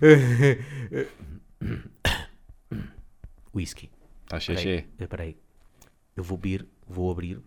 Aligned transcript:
Whisky. 3.54 3.90
Está 4.24 4.40
cheio, 4.40 4.58
aí. 5.20 5.36
Eu 6.16 6.22
vou 6.22 6.36
abrir, 6.36 6.66
vou 6.86 7.10
abrir 7.10 7.40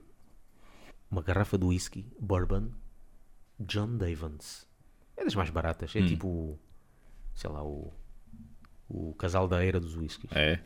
uma 1.09 1.21
garrafa 1.21 1.57
de 1.57 1.65
whisky 1.65 2.05
bourbon 2.19 2.71
John 3.59 3.97
Davins. 3.97 4.67
É 5.15 5.23
das 5.23 5.35
mais 5.35 5.49
baratas. 5.49 5.95
É 5.95 6.05
tipo, 6.05 6.59
sei 7.35 7.49
lá, 7.49 7.63
o, 7.63 7.93
o 8.89 9.13
casal 9.15 9.47
da 9.47 9.63
era 9.63 9.79
dos 9.79 9.95
whiskies. 9.95 10.31
É. 10.31 10.59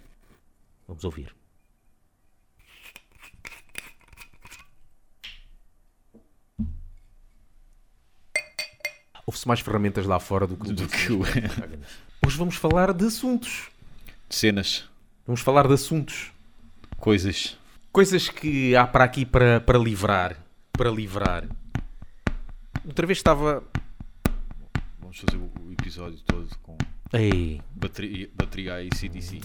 Vamos 0.87 1.03
ouvir. 1.03 1.35
Houve-se 9.35 9.47
mais 9.49 9.59
ferramentas 9.59 10.05
lá 10.05 10.17
fora 10.17 10.47
do 10.47 10.55
que, 10.55 10.71
Do 10.71 10.87
que 10.87 11.11
o- 11.11 11.19
Hoje 12.25 12.37
vamos 12.37 12.55
falar 12.55 12.93
de 12.93 13.03
assuntos. 13.05 13.69
Cenas, 14.29 14.89
Vamos 15.27 15.41
falar 15.41 15.67
de 15.67 15.73
assuntos. 15.73 16.31
coisas. 16.97 17.57
Coisas 17.91 18.29
que 18.29 18.73
há 18.77 18.87
para 18.87 19.03
aqui 19.03 19.25
para, 19.25 19.59
para 19.59 19.77
livrar. 19.77 20.37
Para 20.71 20.89
livrar. 20.89 21.43
Outra 22.85 23.05
vez 23.05 23.17
estava. 23.19 23.61
Vamos 25.01 25.17
fazer 25.19 25.35
o 25.37 25.51
episódio 25.73 26.19
todo 26.25 26.47
com 26.63 26.77
Ei. 27.11 27.61
bateria, 27.75 28.29
bateria 28.33 28.81
e 28.83 28.89
CDC. 28.95 29.41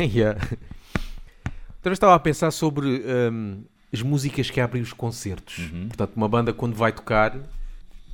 Yeah. 0.00 0.40
Outra 0.40 1.84
vez 1.90 1.96
estava 1.96 2.16
a 2.16 2.18
pensar 2.18 2.50
sobre 2.50 2.86
hum, 3.30 3.62
as 3.92 4.02
músicas 4.02 4.50
que 4.50 4.60
abrem 4.60 4.82
os 4.82 4.92
concertos. 4.92 5.70
Portanto, 5.88 6.14
uma 6.16 6.28
banda 6.28 6.52
quando 6.52 6.74
vai 6.74 6.92
tocar, 6.92 7.36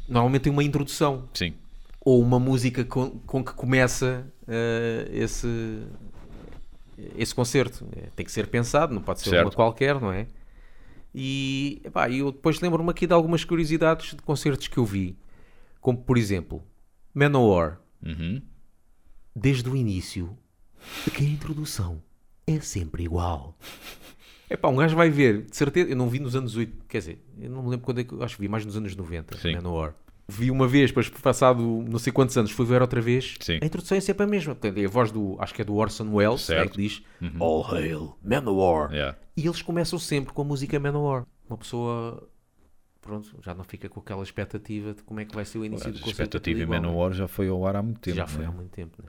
normalmente 0.08 0.42
tem 0.42 0.52
uma 0.52 0.64
introdução. 0.64 1.28
Sim. 1.34 1.54
Ou 2.00 2.22
uma 2.22 2.38
música 2.38 2.84
com, 2.84 3.10
com 3.20 3.44
que 3.44 3.52
começa 3.52 4.26
eh, 4.46 5.08
esse, 5.12 5.82
esse 7.16 7.34
concerto. 7.34 7.86
É, 7.96 8.08
tem 8.16 8.24
que 8.24 8.32
ser 8.32 8.46
pensado, 8.46 8.94
não 8.94 9.02
pode 9.02 9.20
ser 9.20 9.30
Certo. 9.30 9.46
uma 9.46 9.52
qualquer, 9.52 10.00
não 10.00 10.10
é? 10.10 10.26
E 11.14 11.80
epá, 11.84 12.08
eu 12.10 12.30
depois 12.32 12.60
lembro-me 12.60 12.90
aqui 12.90 13.06
de 13.06 13.12
algumas 13.12 13.44
curiosidades 13.44 14.10
de 14.10 14.22
concertos 14.22 14.68
que 14.68 14.78
eu 14.78 14.84
vi. 14.84 15.16
Como, 15.80 15.98
por 15.98 16.16
exemplo, 16.18 16.62
Manowar. 17.14 17.80
Uhum. 18.04 18.40
desde 19.34 19.68
o 19.68 19.74
início 19.74 20.38
que 21.12 21.24
a 21.24 21.28
introdução 21.28 22.00
é 22.46 22.60
sempre 22.60 23.02
igual. 23.02 23.56
É 24.50 24.56
pá, 24.56 24.68
um 24.68 24.76
gajo 24.76 24.96
vai 24.96 25.10
ver, 25.10 25.42
de 25.42 25.56
certeza, 25.56 25.90
eu 25.90 25.96
não 25.96 26.08
vi 26.08 26.18
nos 26.18 26.34
anos 26.34 26.56
8, 26.56 26.86
quer 26.88 26.98
dizer, 26.98 27.18
eu 27.38 27.50
não 27.50 27.62
me 27.62 27.70
lembro 27.70 27.84
quando 27.84 28.00
é 28.00 28.04
que, 28.04 28.12
eu 28.12 28.22
acho 28.22 28.36
que 28.36 28.42
vi 28.42 28.48
mais 28.48 28.64
nos 28.64 28.76
anos 28.76 28.94
90, 28.96 29.36
Sim. 29.36 29.54
Manowar. 29.54 29.94
Vi 30.30 30.50
uma 30.50 30.68
vez, 30.68 30.90
depois 30.90 31.08
passado 31.08 31.62
não 31.88 31.98
sei 31.98 32.12
quantos 32.12 32.36
anos, 32.36 32.50
fui 32.50 32.66
ver 32.66 32.82
outra 32.82 33.00
vez, 33.00 33.36
Sim. 33.40 33.58
a 33.62 33.64
introdução 33.66 33.96
é 33.96 34.00
sempre 34.00 34.24
a 34.24 34.26
mesma. 34.26 34.54
Portanto, 34.54 34.78
é 34.78 34.84
a 34.84 34.88
voz 34.88 35.10
do, 35.10 35.36
acho 35.38 35.54
que 35.54 35.62
é 35.62 35.64
do 35.64 35.74
Orson 35.74 36.08
Welles, 36.12 36.42
é, 36.50 36.56
Certo. 36.56 36.72
que 36.72 36.82
diz 36.82 37.02
All 37.40 37.64
Hail 37.74 38.14
Manowar. 38.22 38.92
Yeah. 38.92 39.18
E 39.36 39.46
eles 39.46 39.62
começam 39.62 39.98
sempre 39.98 40.34
com 40.34 40.42
a 40.42 40.44
música 40.44 40.78
Manowar. 40.78 41.24
Uma 41.48 41.56
pessoa, 41.56 42.28
pronto, 43.00 43.38
já 43.42 43.54
não 43.54 43.64
fica 43.64 43.88
com 43.88 44.00
aquela 44.00 44.22
expectativa 44.22 44.92
de 44.92 45.02
como 45.02 45.18
é 45.20 45.24
que 45.24 45.34
vai 45.34 45.46
ser 45.46 45.58
o 45.58 45.64
início 45.64 45.88
A 45.88 45.90
do 45.90 45.98
concerto. 45.98 46.10
expectativa 46.10 46.60
é 46.60 46.62
em 46.62 46.64
é? 46.64 46.66
Manowar 46.66 47.12
já 47.12 47.26
foi 47.26 47.48
ao 47.48 47.66
ar 47.66 47.76
há 47.76 47.82
muito 47.82 48.00
tempo. 48.00 48.16
Já 48.16 48.26
foi 48.26 48.42
né? 48.42 48.48
há 48.48 48.52
muito 48.52 48.70
tempo, 48.70 49.02
né? 49.02 49.08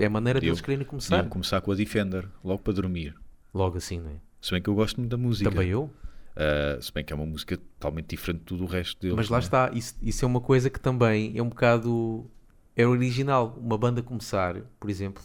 É 0.00 0.06
a 0.06 0.10
maneira 0.10 0.40
deles 0.40 0.58
Eu- 0.58 0.64
quererem 0.64 0.86
começar. 0.86 1.16
Iam 1.18 1.28
começar 1.28 1.60
com 1.60 1.72
a 1.72 1.74
Defender, 1.74 2.28
logo 2.44 2.62
para 2.62 2.72
dormir. 2.72 3.14
Logo 3.54 3.76
assim, 3.78 3.98
não 4.00 4.10
é? 4.10 4.14
Se 4.40 4.52
bem 4.52 4.62
que 4.62 4.68
eu 4.68 4.74
gosto 4.74 4.98
muito 4.98 5.10
da 5.10 5.16
música. 5.16 5.50
Também 5.50 5.68
eu. 5.68 5.90
Ah, 6.36 6.78
se 6.80 6.92
bem 6.92 7.04
que 7.04 7.12
é 7.12 7.16
uma 7.16 7.26
música 7.26 7.56
totalmente 7.56 8.08
diferente 8.10 8.40
de 8.40 8.44
tudo 8.46 8.64
o 8.64 8.66
resto 8.66 9.00
deles. 9.00 9.16
Mas 9.16 9.28
lá 9.28 9.38
né? 9.38 9.42
está, 9.44 9.70
isso, 9.74 9.96
isso 10.00 10.24
é 10.24 10.28
uma 10.28 10.40
coisa 10.40 10.70
que 10.70 10.78
também 10.78 11.36
é 11.36 11.42
um 11.42 11.48
bocado. 11.48 12.30
É 12.76 12.86
original. 12.86 13.58
Uma 13.60 13.76
banda 13.76 14.00
começar, 14.02 14.54
por 14.78 14.88
exemplo, 14.88 15.22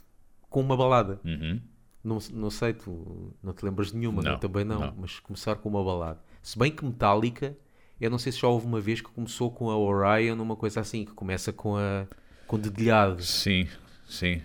com 0.50 0.61
uma 0.61 0.75
balada. 0.75 1.19
Uhum. 1.23 1.61
Não, 2.03 2.17
não 2.34 2.50
sei, 2.50 2.73
tu 2.73 3.31
não 3.41 3.53
te 3.53 3.63
lembras 3.63 3.91
de 3.91 3.97
nenhuma, 3.97 4.22
Não, 4.22 4.31
eu 4.34 4.38
também 4.40 4.66
não, 4.66 4.79
não. 4.79 4.94
mas 4.97 5.19
começar 5.19 5.55
com 5.55 5.69
uma 5.69 5.81
balada. 5.84 6.19
Se 6.41 6.57
bem 6.59 6.69
que 6.72 6.84
Metallica, 6.84 7.55
eu 8.01 8.09
não 8.09 8.17
sei 8.17 8.31
se 8.31 8.40
já 8.40 8.47
houve 8.50 8.66
uma 8.66 8.81
vez 8.81 9.00
que 9.00 9.09
começou 9.09 9.50
com 9.51 9.69
a 9.69 9.78
Orion, 9.78 10.35
uma 10.41 10.55
coisa 10.57 10.81
assim, 10.81 11.05
que 11.05 11.13
começa 11.13 11.53
com 11.53 11.78
a 11.78 12.05
com 12.45 12.59
dedilhado. 12.59 13.23
Sim, 13.23 13.67
sim. 14.05 14.41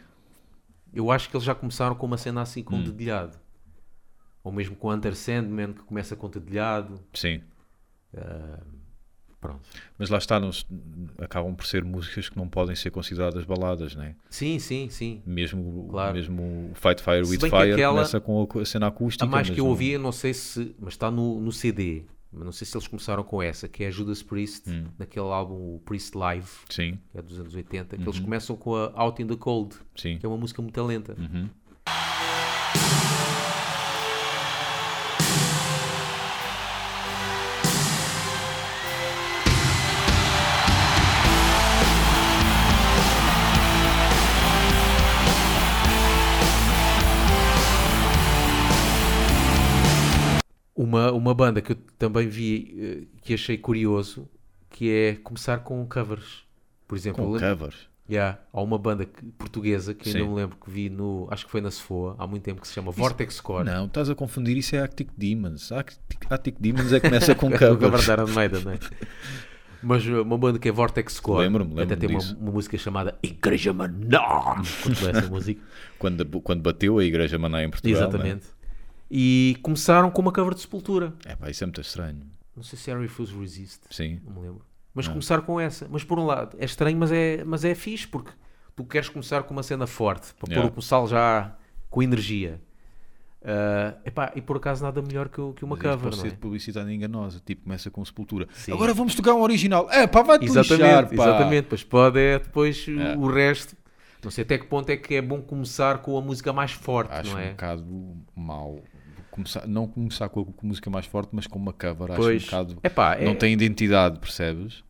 Eu 0.92 1.10
acho 1.10 1.28
que 1.28 1.36
eles 1.36 1.44
já 1.44 1.54
começaram 1.54 1.94
com 1.94 2.06
uma 2.06 2.16
cena 2.18 2.42
assim 2.42 2.60
Hum. 2.60 2.64
com 2.64 2.82
dedilhado. 2.82 3.38
Ou 4.42 4.50
mesmo 4.52 4.74
com 4.76 4.90
Hunter 4.90 5.14
Sandman, 5.14 5.72
que 5.72 5.82
começa 5.82 6.16
com 6.16 6.28
dedilhado. 6.28 7.00
Sim. 7.12 7.42
Pronto. 9.40 9.60
Mas 9.96 10.10
lá 10.10 10.18
está, 10.18 10.40
não 10.40 10.50
acabam 11.18 11.54
por 11.54 11.64
ser 11.64 11.84
músicas 11.84 12.28
que 12.28 12.36
não 12.36 12.48
podem 12.48 12.74
ser 12.74 12.90
consideradas 12.90 13.44
baladas, 13.44 13.94
né? 13.94 14.16
Sim, 14.28 14.58
sim, 14.58 14.88
sim. 14.90 15.22
Mesmo, 15.24 15.86
Claro. 15.90 16.14
mesmo 16.14 16.70
o 16.72 16.74
Fight 16.74 17.00
Fire 17.00 17.22
with 17.22 17.38
Fire 17.48 17.72
aquela- 17.72 17.92
começa 17.94 18.20
com 18.20 18.48
a 18.60 18.64
cena 18.64 18.88
acústica. 18.88 19.24
A 19.24 19.28
mais 19.28 19.48
que 19.48 19.60
eu 19.60 19.64
não- 19.64 19.70
ouvi, 19.70 19.96
não 19.96 20.10
sei 20.10 20.34
se. 20.34 20.74
Mas 20.80 20.94
está 20.94 21.08
no, 21.08 21.40
no 21.40 21.52
CD. 21.52 22.02
Mas 22.32 22.44
não 22.44 22.52
sei 22.52 22.66
se 22.66 22.76
eles 22.76 22.86
começaram 22.86 23.22
com 23.24 23.42
essa, 23.42 23.66
que 23.66 23.84
é 23.84 23.88
a 23.88 23.90
Judas 23.90 24.22
Priest, 24.22 24.68
Hum. 24.70 24.84
naquele 24.98 25.26
álbum 25.26 25.78
Priest 25.84 26.16
Live, 26.16 26.48
Sim, 26.68 26.98
que 27.10 27.18
é 27.18 27.22
dos 27.22 27.38
anos 27.40 27.54
80, 27.54 27.96
que 27.96 28.02
Uhum. 28.02 28.08
eles 28.10 28.20
começam 28.20 28.54
com 28.56 28.74
a 28.76 28.92
Out 28.94 29.22
in 29.22 29.26
the 29.26 29.36
Cold, 29.36 29.74
sim. 29.96 30.18
que 30.18 30.26
é 30.26 30.28
uma 30.28 30.36
música 30.38 30.60
muito 30.60 30.82
lenta. 30.84 31.16
Uhum. 31.18 31.48
Uma, 51.28 51.34
banda 51.34 51.60
que 51.60 51.72
eu 51.72 51.76
também 51.98 52.26
vi, 52.28 52.74
eh, 52.78 53.18
que 53.22 53.34
achei 53.34 53.58
curioso, 53.58 54.28
que 54.70 54.90
é 54.90 55.14
começar 55.16 55.58
com 55.58 55.86
covers. 55.86 56.42
Por 56.86 56.96
exemplo, 56.96 57.24
Com 57.24 57.32
lembro- 57.32 57.48
covers. 57.56 57.88
Yeah, 58.10 58.38
há 58.54 58.62
uma 58.62 58.78
banda 58.78 59.06
portuguesa 59.36 59.92
que 59.92 60.08
ainda 60.08 60.20
Sim. 60.20 60.28
me 60.28 60.34
lembro 60.34 60.56
que 60.56 60.70
vi 60.70 60.88
no. 60.88 61.28
Acho 61.30 61.44
que 61.44 61.50
foi 61.52 61.60
na 61.60 61.70
Sefoa 61.70 62.16
há 62.18 62.26
muito 62.26 62.42
tempo 62.42 62.62
que 62.62 62.66
se 62.66 62.72
chama 62.72 62.90
Vortex 62.90 63.38
Core. 63.38 63.66
Não, 63.66 63.84
estás 63.84 64.08
a 64.08 64.14
confundir, 64.14 64.56
isso 64.56 64.74
é 64.74 64.78
Arctic 64.78 65.10
Demons. 65.14 65.70
Arctic, 65.70 66.32
Arctic 66.32 66.56
Demons 66.58 66.90
é 66.94 67.00
que 67.00 67.06
começa 67.06 67.34
com 67.34 67.50
cover 67.52 67.76
covers. 67.78 68.34
Maiden, 68.34 68.62
não 68.64 68.72
é? 68.72 68.78
Mas 69.82 70.06
uh, 70.06 70.22
uma 70.22 70.38
banda 70.38 70.58
que 70.58 70.70
é 70.70 70.72
Vortex 70.72 71.20
Core. 71.20 71.44
Lembro-me, 71.44 71.72
Até 71.82 71.94
lembro-me 71.94 72.06
tem 72.06 72.34
uma, 72.34 72.40
uma 72.40 72.52
música 72.52 72.78
chamada 72.78 73.18
Igreja 73.22 73.74
Menor. 73.74 74.62
Quando 74.82 75.28
música. 75.30 75.60
Quando, 75.98 76.40
quando 76.40 76.62
bateu 76.62 76.98
a 76.98 77.04
Igreja 77.04 77.38
Maná 77.38 77.62
em 77.62 77.68
Portugal. 77.68 78.08
Exatamente. 78.08 78.46
E 79.10 79.56
começaram 79.62 80.10
com 80.10 80.20
uma 80.22 80.32
cover 80.32 80.54
de 80.54 80.60
Sepultura. 80.60 81.14
É 81.24 81.34
pá, 81.34 81.48
isso 81.50 81.64
é 81.64 81.66
muito 81.66 81.80
estranho. 81.80 82.22
Não 82.54 82.62
sei 82.62 82.78
se 82.78 82.90
é 82.90 82.98
Refuse 82.98 83.34
Resist. 83.34 83.80
Sim. 83.90 84.20
Não 84.24 84.34
me 84.34 84.40
lembro. 84.48 84.62
Mas 84.94 85.06
começaram 85.08 85.42
com 85.42 85.60
essa. 85.60 85.86
Mas 85.90 86.02
por 86.04 86.18
um 86.18 86.26
lado, 86.26 86.56
é 86.58 86.64
estranho, 86.64 86.96
mas 86.98 87.12
é, 87.12 87.44
mas 87.44 87.64
é 87.64 87.74
fixe, 87.74 88.06
porque 88.06 88.32
tu 88.74 88.84
queres 88.84 89.08
começar 89.08 89.42
com 89.44 89.52
uma 89.54 89.62
cena 89.62 89.86
forte, 89.86 90.34
para 90.34 90.48
Yeah. 90.50 90.62
pôr 90.62 90.72
o 90.72 90.74
começar 90.74 91.06
já 91.06 91.56
com 91.88 92.02
energia. 92.02 92.60
Ah, 93.44 93.94
epá, 94.04 94.32
e 94.34 94.42
por 94.42 94.56
acaso 94.56 94.82
nada 94.84 95.00
melhor 95.00 95.28
que, 95.28 95.36
que 95.54 95.64
uma 95.64 95.76
Mas 95.76 95.82
cover, 95.82 95.98
pode 95.98 96.16
não 96.16 96.22
ser 96.22 96.26
é? 96.28 96.30
de 96.30 96.36
publicidade 96.36 96.92
enganosa. 96.92 97.40
Tipo, 97.44 97.62
começa 97.62 97.90
com 97.90 98.04
Sepultura. 98.04 98.48
Sim. 98.52 98.72
Agora 98.72 98.92
vamos 98.92 99.14
tocar 99.14 99.32
um 99.34 99.40
original. 99.42 99.88
É 99.90 100.06
pá, 100.06 100.22
vai-te 100.22 100.46
lixar, 100.46 100.64
Exatamente, 100.64 101.16
pá. 101.16 101.22
exatamente. 101.28 101.66
Pois 101.68 101.84
pode 101.84 102.18
é 102.18 102.38
depois 102.40 102.86
o- 102.88 103.00
É. 103.00 103.16
o 103.16 103.26
resto. 103.32 103.76
Não 104.24 104.32
sei 104.32 104.42
até 104.42 104.58
que 104.58 104.66
ponto 104.66 104.90
é 104.90 104.96
que 104.96 105.14
é 105.14 105.22
bom 105.22 105.40
começar 105.40 105.98
com 105.98 106.18
a 106.18 106.20
música 106.20 106.52
mais 106.52 106.72
forte, 106.72 107.12
Acho 107.12 107.30
não 107.30 107.36
um 107.38 107.40
é? 107.40 107.50
bocado 107.50 108.16
mau. 108.34 108.82
Começar, 109.38 109.66
não 109.68 109.86
começar 109.86 110.28
com 110.28 110.40
a 110.40 110.44
com 110.44 110.66
a 110.66 110.68
música 110.68 110.90
mais 110.90 111.06
forte, 111.06 111.30
mas 111.32 111.46
com 111.46 111.58
uma 111.58 111.72
cover. 111.72 112.10
Acho 112.10 112.20
Pois. 112.20 112.42
um 112.42 112.46
bocado... 112.46 112.78
Epá, 112.82 113.14
é- 113.14 113.24
Não 113.24 113.34
tem 113.36 113.52
identidade, 113.52 114.18
percebes? 114.18 114.82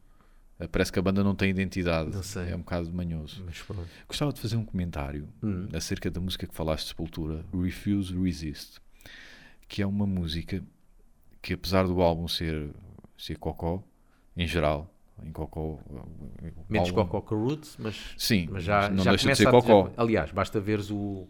Eh, 0.59 0.67
Parece 0.67 0.91
que 0.91 0.99
a 0.99 1.03
banda 1.03 1.23
não 1.23 1.35
tem 1.35 1.51
identidade. 1.51 2.11
Não 2.11 2.23
sei. 2.23 2.51
É 2.51 2.55
um 2.57 2.61
bocado 2.61 2.91
manhoso. 2.93 3.43
Mas 3.45 3.61
pronto. 3.61 3.87
Gostava 4.09 4.33
de 4.33 4.41
fazer 4.41 4.57
um 4.57 4.65
comentário 4.65 5.29
Hum. 5.43 5.69
acerca 5.75 6.11
da 6.11 6.21
música 6.21 6.47
que 6.47 6.55
falaste 6.55 6.85
de 6.85 6.89
Sepultura, 6.89 7.45
Refuse 7.53 8.17
Resist, 8.19 8.79
que 9.69 9.83
é 9.83 9.87
uma 9.87 10.07
música 10.07 10.63
que, 11.43 11.53
apesar 11.53 11.87
do 11.87 12.01
álbum 12.01 12.27
ser, 12.27 12.71
ser 13.17 13.37
cocó, 13.39 13.83
em 14.37 14.47
geral, 14.47 14.93
Em 15.23 15.33
Cocó. 15.33 15.81
Menos 16.69 16.89
álbum- 16.91 17.05
Cocó 17.07 17.21
que 17.21 17.35
Roots, 17.35 17.77
mas, 17.79 18.15
Sim, 18.17 18.49
mas 18.53 18.63
já, 18.63 18.89
não 18.89 19.03
já 19.03 19.11
deixa 19.11 19.29
de 19.31 19.37
ser 19.37 19.49
a 19.49 19.51
Cocó. 19.51 19.91
Aliás, 19.97 20.31
basta 20.31 20.61
veres 20.61 20.91
o, 20.93 21.27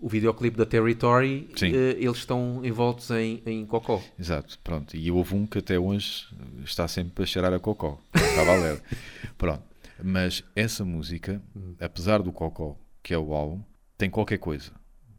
o 0.00 0.08
videoclipe 0.08 0.56
da 0.56 0.64
Territory, 0.66 1.48
Sim. 1.56 1.72
eh, 1.74 1.96
eles 1.98 2.18
estão 2.18 2.60
envoltos 2.64 3.10
em, 3.10 3.42
em 3.46 3.66
Cocó. 3.66 4.02
Exato, 4.18 4.58
pronto. 4.62 4.96
E 4.96 5.10
houve 5.10 5.34
um 5.34 5.46
que 5.46 5.58
até 5.58 5.78
hoje 5.78 6.26
está 6.64 6.86
sempre 6.88 7.24
a 7.24 7.26
cheirar 7.26 7.52
a 7.52 7.58
Cocó. 7.58 8.00
Estava 8.14 8.52
a 8.52 8.56
ler. 8.56 8.82
Pronto. 9.36 9.62
Mas 10.02 10.44
essa 10.54 10.84
música, 10.84 11.42
apesar 11.80 12.22
do 12.22 12.30
Cocó, 12.32 12.76
que 13.02 13.12
é 13.12 13.18
o 13.18 13.32
álbum, 13.34 13.60
tem 13.96 14.08
qualquer 14.08 14.38
coisa. 14.38 14.70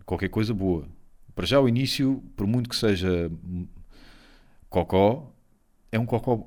Qualquer 0.06 0.30
coisa 0.30 0.54
boa. 0.54 0.88
Para 1.36 1.46
já 1.46 1.60
o 1.60 1.68
início, 1.68 2.24
por 2.36 2.48
muito 2.48 2.70
que 2.70 2.76
seja 2.76 3.30
Cocó, 4.70 5.34
é 5.92 6.00
um 6.00 6.06
Cocó 6.06 6.46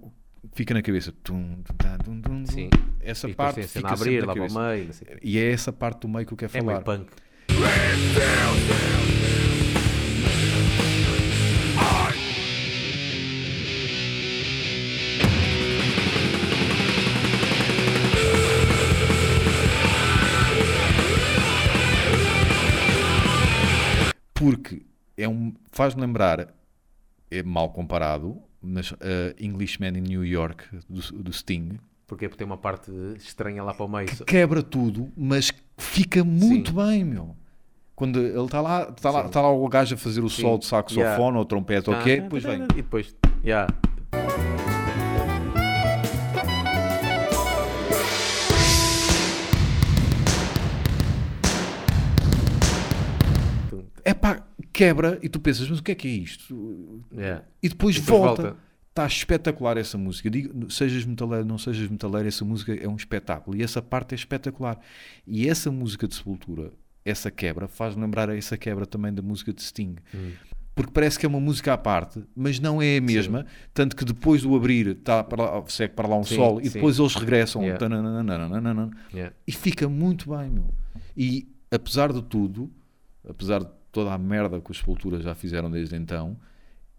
fica 0.54 0.74
na 0.74 0.82
cabeça. 0.82 1.12
Tum, 1.22 1.62
tum, 2.04 2.20
tum. 2.20 2.46
Sim. 2.46 2.70
Essa 3.00 3.28
e 3.28 3.34
parte 3.34 3.56
tem 3.56 3.64
a 3.64 3.68
cena 3.68 3.88
fica 3.88 3.88
a 3.88 3.94
abrir, 4.00 4.26
lá 4.26 4.34
cabeça. 4.34 4.60
meio. 4.68 4.90
E 5.22 5.38
é 5.38 5.50
essa 5.52 5.72
parte 5.72 6.00
do 6.00 6.08
meio 6.08 6.26
que 6.26 6.32
eu 6.32 6.38
quero 6.38 6.56
É 6.56 6.60
falar. 6.60 6.72
meio 6.72 6.84
punk. 6.84 7.12
Porque 24.42 24.82
é 25.16 25.28
um, 25.28 25.54
faz-me 25.70 26.00
lembrar, 26.00 26.52
é 27.30 27.42
mal 27.44 27.70
comparado, 27.70 28.42
mas 28.60 28.90
uh, 28.90 28.96
Englishman 29.38 29.96
in 29.96 30.00
New 30.00 30.24
York 30.24 30.64
do, 30.88 31.22
do 31.22 31.32
Sting 31.32 31.78
Porque 32.08 32.28
tem 32.28 32.44
uma 32.44 32.58
parte 32.58 32.90
estranha 33.16 33.62
lá 33.62 33.72
para 33.72 33.86
o 33.86 33.88
meio. 33.88 34.08
quebra 34.26 34.62
tudo, 34.62 35.12
mas 35.16 35.52
fica 35.78 36.24
muito 36.24 36.72
bem, 36.72 37.04
meu. 37.04 37.36
Quando 37.94 38.18
ele 38.18 38.38
está 38.44 38.60
lá, 38.60 38.88
está 38.96 39.10
lá, 39.10 39.28
tá 39.28 39.40
lá 39.42 39.50
o 39.52 39.68
gajo 39.68 39.94
a 39.94 39.98
fazer 39.98 40.22
o 40.22 40.28
Sim. 40.28 40.42
sol 40.42 40.58
de 40.58 40.66
saxofone 40.66 41.02
Yeah. 41.06 41.38
ou 41.38 41.44
trompete 41.44 41.90
ou 41.90 41.96
o 41.96 42.02
quê, 42.02 42.20
depois 42.20 42.42
vem. 42.42 42.62
E 42.62 42.66
depois, 42.82 43.14
yeah. 43.44 43.66
É 54.04 54.12
pá, 54.12 54.42
quebra 54.72 55.18
e 55.22 55.28
tu 55.28 55.38
pensas, 55.40 55.68
mas 55.68 55.78
o 55.78 55.82
que 55.82 55.92
é 55.92 55.94
que 55.94 56.08
é 56.08 56.10
isto? 56.10 57.02
Yeah. 57.14 57.44
E 57.62 57.68
depois, 57.68 57.96
E 57.96 58.00
depois 58.00 58.20
volta. 58.20 58.42
volta. 58.42 58.56
Está 58.90 59.06
espetacular 59.06 59.78
essa 59.78 59.96
música. 59.96 60.28
Digo, 60.28 60.70
sejas 60.70 61.04
metaleiro, 61.06 61.46
não 61.46 61.56
sejas 61.56 61.88
metaleiro, 61.88 62.28
essa 62.28 62.44
música 62.44 62.74
é 62.74 62.86
um 62.86 62.96
espetáculo. 62.96 63.56
E 63.56 63.62
essa 63.62 63.80
parte 63.80 64.12
é 64.12 64.16
espetacular. 64.16 64.78
E 65.26 65.48
essa 65.48 65.70
música 65.70 66.06
de 66.06 66.14
Sepultura, 66.14 66.72
essa 67.04 67.30
quebra, 67.30 67.66
faz 67.68 67.96
lembrar 67.96 68.30
a 68.30 68.36
essa 68.36 68.56
quebra 68.56 68.86
também 68.86 69.12
da 69.12 69.22
música 69.22 69.52
de 69.52 69.62
Sting. 69.62 69.96
Hum. 70.14 70.32
Porque 70.74 70.90
parece 70.90 71.18
que 71.18 71.26
é 71.26 71.28
uma 71.28 71.40
música 71.40 71.74
à 71.74 71.76
parte, 71.76 72.24
mas 72.34 72.58
não 72.58 72.80
é 72.80 72.96
a 72.96 73.00
mesma. 73.00 73.44
Tanto 73.74 73.94
que 73.94 74.04
depois 74.06 74.40
do 74.42 74.56
abrir, 74.56 74.94
tá 74.96 75.22
para 75.22 75.42
lá, 75.58 75.64
segue 75.66 75.92
para 75.94 76.08
lá 76.08 76.16
um 76.16 76.24
Sim, 76.24 76.36
sol 76.36 76.60
e 76.62 76.66
sim. 76.66 76.72
depois 76.74 76.98
eles 76.98 77.14
regressam. 77.14 77.60
Yeah. 77.62 77.78
Yeah. 79.12 79.34
E 79.46 79.52
fica 79.52 79.86
muito 79.88 80.30
bem, 80.34 80.48
meu. 80.48 80.64
E 81.14 81.46
apesar 81.70 82.10
de 82.10 82.22
tudo, 82.22 82.70
apesar 83.28 83.60
de 83.62 83.68
toda 83.90 84.14
a 84.14 84.18
merda 84.18 84.60
que 84.62 84.70
os 84.70 84.78
Sepultura 84.78 85.20
já 85.20 85.34
fizeram 85.34 85.70
desde 85.70 85.94
então, 85.94 86.38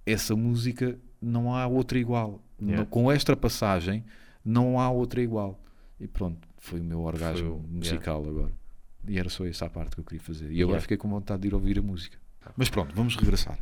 essa 0.06 0.35
música 0.35 0.95
não 1.19 1.56
há 1.56 1.65
outra 1.65 1.97
igual. 1.97 2.44
Yeah. 2.61 2.85
Com 2.85 3.11
esta 3.11 3.35
passagem, 3.35 4.03
não 4.45 4.79
há 4.79 4.88
outra 4.91 5.19
igual. 5.19 5.59
E 5.99 6.07
pronto, 6.07 6.47
foi 6.59 6.79
o 6.79 6.83
meu 6.83 7.01
orgasmo 7.01 7.56
o- 7.56 7.67
musical 7.75 8.23
agora. 8.23 8.51
E 9.07 9.19
era 9.19 9.29
só 9.29 9.45
essa 9.45 9.65
a 9.65 9.69
parte 9.69 9.95
que 9.95 10.00
eu 10.01 10.03
queria 10.05 10.21
fazer. 10.21 10.45
E 10.45 10.61
agora 10.61 10.75
Yeah. 10.75 10.81
fiquei 10.81 10.97
com 10.97 11.09
vontade 11.09 11.41
de 11.41 11.47
ir 11.50 11.53
ouvir 11.53 11.79
a 11.79 11.81
música. 11.81 12.17
Mas 12.55 12.69
pronto, 12.69 12.94
vamos 12.95 13.15
regressar. 13.15 13.57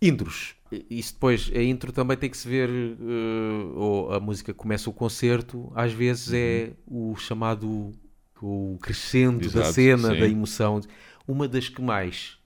Intros. 0.00 0.54
Isso 0.90 1.14
depois, 1.14 1.50
a 1.54 1.62
intro 1.62 1.92
também 1.92 2.16
tem 2.16 2.28
que 2.30 2.36
se 2.36 2.46
ver, 2.48 2.68
eh, 2.70 3.72
ou 3.74 4.12
a 4.12 4.20
música 4.20 4.52
começa 4.54 4.88
o 4.88 4.92
concerto, 4.92 5.72
às 5.74 5.92
vezes 5.92 6.32
é 6.32 6.72
o 6.86 7.16
chamado 7.16 7.92
o 8.40 8.78
crescendo 8.80 9.50
da 9.50 9.60
Exato, 9.60 9.72
cena, 9.72 10.12
sim. 10.14 10.20
da 10.20 10.28
emoção. 10.28 10.80
Uma 11.26 11.48
das 11.48 11.68
que 11.68 11.82
mais, 11.82 12.38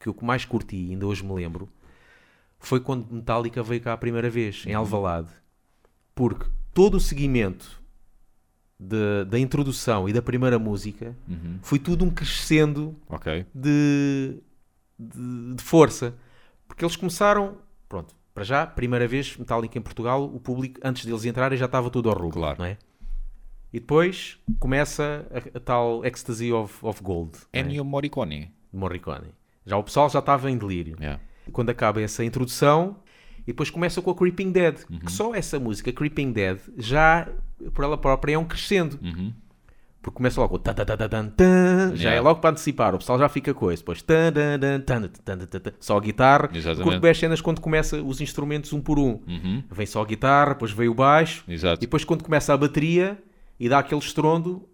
que 0.00 0.08
eu 0.08 0.14
que 0.14 0.24
mais 0.24 0.44
curti, 0.44 0.76
ainda 0.90 1.06
hoje 1.06 1.24
me 1.24 1.32
lembro, 1.32 1.68
foi 2.58 2.80
quando 2.80 3.12
Metallica 3.12 3.62
veio 3.62 3.80
cá 3.80 3.92
a 3.92 3.96
primeira 3.96 4.28
vez, 4.30 4.64
em 4.66 4.74
Alvalade. 4.74 5.28
Porque 6.14 6.46
todo 6.74 6.96
o 6.96 7.00
seguimento 7.00 7.80
de- 8.88 9.24
da 9.30 9.38
introdução 9.38 10.08
e 10.08 10.12
da 10.12 10.20
primeira 10.22 10.58
música 10.58 11.16
Uhum. 11.28 11.58
foi 11.62 11.78
tudo 11.78 12.04
um 12.04 12.10
crescendo 12.10 12.94
Ok. 13.08 13.46
de, 13.54 14.38
de, 14.98 15.54
de 15.56 15.62
força. 15.62 16.14
Porque 16.66 16.84
eles 16.84 16.96
começaram, 16.96 17.56
pronto, 17.88 18.14
para 18.34 18.44
já, 18.44 18.66
primeira 18.66 19.06
vez 19.06 19.36
Metallica 19.36 19.78
em 19.78 19.82
Portugal, 19.82 20.24
o 20.24 20.40
público, 20.40 20.80
antes 20.82 21.04
deles 21.04 21.24
entrarem, 21.24 21.58
já 21.58 21.66
estava 21.66 21.90
todo 21.90 22.08
ao 22.08 22.14
rubro, 22.16 22.40
Claro. 22.40 22.58
não 22.58 22.66
é? 22.66 22.78
E 23.72 23.80
depois 23.80 24.38
começa 24.58 25.26
a, 25.30 25.56
a 25.56 25.60
tal 25.60 26.04
Ecstasy 26.04 26.52
of, 26.52 26.74
of 26.84 27.02
Gold, 27.02 27.38
é? 27.52 27.60
Ennio 27.60 27.84
Morricone. 27.84 28.52
de 28.72 28.78
Morricone. 28.78 29.28
Já 29.64 29.76
o 29.76 29.82
pessoal 29.84 30.08
já 30.10 30.18
estava 30.18 30.50
em 30.50 30.58
delírio. 30.58 30.96
Yeah. 31.00 31.22
Quando 31.52 31.70
acaba 31.70 32.00
essa 32.00 32.24
introdução, 32.24 32.96
e 33.42 33.46
depois 33.46 33.70
começa 33.70 34.00
com 34.00 34.10
a 34.10 34.14
Creeping 34.14 34.52
Dead, 34.52 34.76
uhum. 34.88 34.98
que 35.00 35.12
só 35.12 35.34
essa 35.34 35.58
música, 35.58 35.92
Creeping 35.92 36.32
Dead, 36.32 36.58
já 36.78 37.28
por 37.74 37.84
ela 37.84 37.98
própria 37.98 38.34
é 38.34 38.38
um 38.38 38.44
crescendo. 38.44 38.98
Uhum. 39.02 39.32
Porque 40.00 40.16
começa 40.16 40.40
logo 40.40 40.58
tan, 40.58 40.74
tan, 40.74 40.84
tan, 40.84 41.28
tan, 41.28 41.94
já 41.94 42.10
é 42.10 42.20
logo 42.20 42.40
para 42.40 42.50
antecipar, 42.50 42.92
o 42.92 42.98
pessoal 42.98 43.20
já 43.20 43.28
fica 43.28 43.54
com 43.54 43.70
isso, 43.70 43.84
depois 43.84 44.02
tan, 44.02 44.32
tan, 44.32 44.58
tan, 44.80 45.02
tan, 45.02 45.38
tan, 45.38 45.60
tan, 45.60 45.72
só 45.78 45.96
a 45.96 46.00
guitarra, 46.00 46.50
Exatamente. 46.52 46.82
curto 46.82 47.00
bem 47.00 47.10
as 47.12 47.18
cenas 47.18 47.40
quando 47.40 47.60
começa 47.60 48.02
os 48.02 48.20
instrumentos 48.20 48.72
um 48.72 48.80
por 48.80 48.98
um, 48.98 49.20
uhum. 49.28 49.62
vem 49.70 49.86
só 49.86 50.02
a 50.02 50.04
guitarra, 50.04 50.54
depois 50.54 50.72
vem 50.72 50.88
o 50.88 50.94
baixo, 50.94 51.44
Exato. 51.46 51.78
e 51.78 51.86
depois 51.86 52.04
quando 52.04 52.24
começa 52.24 52.52
a 52.52 52.56
bateria 52.56 53.16
e 53.60 53.68
dá 53.68 53.78
aquele 53.78 54.00
estrondo, 54.00 54.68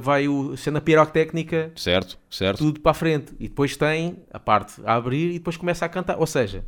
vai 0.00 0.26
o 0.28 0.56
cena 0.56 0.80
pirotécnica, 0.80 1.70
certo, 1.76 2.18
certo. 2.30 2.56
tudo 2.56 2.80
para 2.80 2.92
a 2.92 2.94
frente, 2.94 3.34
e 3.38 3.48
depois 3.48 3.76
tem 3.76 4.16
a 4.32 4.40
parte 4.40 4.80
a 4.86 4.94
abrir 4.94 5.28
e 5.28 5.34
depois 5.34 5.58
começa 5.58 5.84
a 5.84 5.90
cantar, 5.90 6.18
ou 6.18 6.26
seja, 6.26 6.64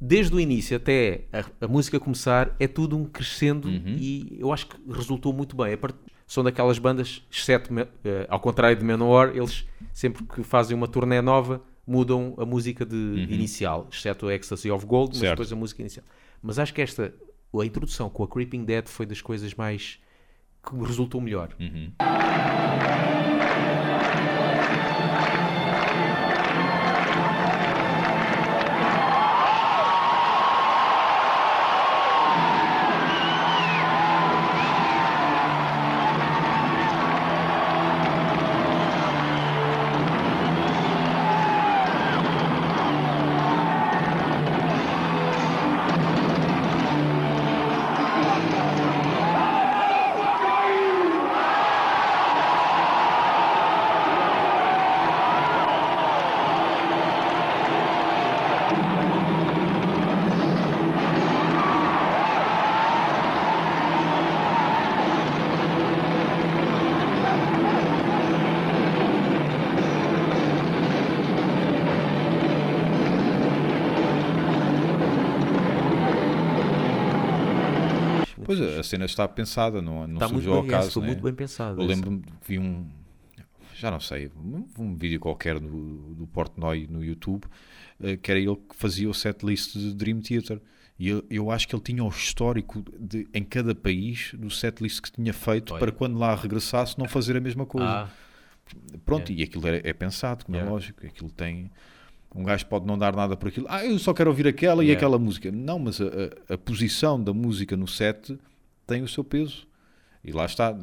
desde 0.00 0.34
o 0.34 0.40
início 0.40 0.76
até 0.76 1.22
a, 1.32 1.64
a 1.64 1.68
música 1.68 1.98
começar 2.00 2.54
é 2.58 2.66
tudo 2.68 2.96
um 2.96 3.04
crescendo 3.04 3.68
e 3.98 4.36
eu 4.38 4.52
acho 4.52 4.66
que 4.66 4.76
resultou 4.92 5.32
muito 5.32 5.56
bem. 5.56 5.72
A 5.74 5.78
part- 5.78 5.96
São 6.26 6.42
daquelas 6.42 6.78
bandas, 6.78 7.22
exceto 7.30 7.70
eh, 8.04 8.26
ao 8.28 8.40
contrário 8.40 8.76
de 8.76 8.84
Manowar, 8.84 9.30
eles 9.36 9.66
sempre 9.92 10.24
que 10.24 10.42
fazem 10.42 10.76
uma 10.76 10.88
turnê 10.88 11.20
nova 11.20 11.62
mudam 11.86 12.34
a 12.38 12.46
música 12.46 12.84
de 12.86 12.96
inicial, 13.28 13.86
exceto 13.92 14.26
a 14.28 14.34
Ecstasy 14.34 14.70
of 14.70 14.86
Gold, 14.86 15.10
mas 15.10 15.18
Certo. 15.18 15.32
depois 15.32 15.52
a 15.52 15.56
música 15.56 15.82
inicial. 15.82 16.04
Mas 16.42 16.58
acho 16.58 16.72
que 16.72 16.80
esta, 16.80 17.14
a 17.60 17.64
introdução 17.64 18.08
com 18.08 18.24
a 18.24 18.28
Creeping 18.28 18.64
Dead 18.64 18.86
foi 18.88 19.04
das 19.04 19.20
coisas 19.20 19.52
mais 19.54 19.98
que 20.66 20.74
resultou 20.82 21.20
melhor. 21.20 21.50
Uhum. 21.60 21.92
Pois 78.44 78.60
a 78.60 78.82
cena 78.82 79.04
está 79.04 79.26
pensada, 79.28 79.80
não, 79.82 80.06
não 80.06 80.14
Está 80.14 80.28
muito 80.28 80.42
surgiu 80.44 80.54
ao 80.54 80.62
bem, 80.62 80.70
caso. 80.70 80.82
essa 80.88 80.92
foi 80.94 81.02
né? 81.02 81.08
muito 81.08 81.22
bem 81.22 81.34
pensado. 81.34 81.80
Eu 81.80 81.86
lembro-me 81.86 82.20
que 82.22 82.32
vi 82.46 82.58
um, 82.58 82.86
já 83.74 83.90
não 83.90 84.00
sei, 84.00 84.30
um, 84.36 84.66
um 84.78 84.94
vídeo 84.96 85.18
qualquer 85.20 85.58
do, 85.58 86.14
do 86.14 86.26
Portnoy 86.26 86.86
no 86.88 87.04
YouTube, 87.04 87.44
eh, 88.02 88.16
que 88.16 88.30
era 88.30 88.38
ele 88.40 88.56
que 88.56 88.74
fazia 88.76 89.08
o 89.08 89.14
setlist 89.14 89.74
de 89.76 89.94
Dream 89.94 90.20
Theater. 90.20 90.60
E 90.96 91.08
eu, 91.08 91.24
eu 91.28 91.50
acho 91.50 91.66
que 91.66 91.74
ele 91.74 91.82
tinha 91.82 92.04
o 92.04 92.08
histórico 92.08 92.84
de, 92.98 93.26
em 93.34 93.42
cada 93.42 93.74
país 93.74 94.32
do 94.38 94.48
setlist 94.48 95.00
que 95.00 95.10
tinha 95.10 95.32
feito 95.32 95.72
Olha. 95.74 95.80
para 95.80 95.90
quando 95.92 96.16
lá 96.16 96.34
regressasse 96.36 96.96
não 96.96 97.08
fazer 97.08 97.36
a 97.36 97.40
mesma 97.40 97.66
coisa. 97.66 97.86
Ah, 97.88 98.08
Pronto, 99.04 99.30
Yeah. 99.30 99.42
e 99.42 99.44
aquilo 99.44 99.66
é, 99.68 99.80
é 99.84 99.92
pensado, 99.92 100.44
como 100.44 100.56
Yeah. 100.56 100.70
é 100.70 100.72
lógico. 100.72 101.06
Aquilo 101.06 101.30
tem. 101.30 101.70
Um 102.34 102.42
gajo 102.42 102.66
pode 102.66 102.84
não 102.86 102.98
dar 102.98 103.14
nada 103.14 103.36
por 103.36 103.48
aquilo. 103.48 103.66
Ah, 103.68 103.84
eu 103.84 103.98
só 103.98 104.12
quero 104.12 104.28
ouvir 104.30 104.46
aquela 104.48 104.82
e 104.82 104.86
Yeah. 104.88 104.98
aquela 104.98 105.18
música. 105.18 105.52
Não, 105.52 105.78
mas 105.78 106.00
a, 106.00 106.04
a- 106.50 106.54
a 106.54 106.58
posição 106.58 107.22
da 107.22 107.32
música 107.32 107.76
no 107.76 107.86
set 107.86 108.36
tem 108.86 109.02
o 109.02 109.08
seu 109.08 109.22
peso. 109.22 109.66
E 110.24 110.32
lá 110.32 110.44
está. 110.46 110.76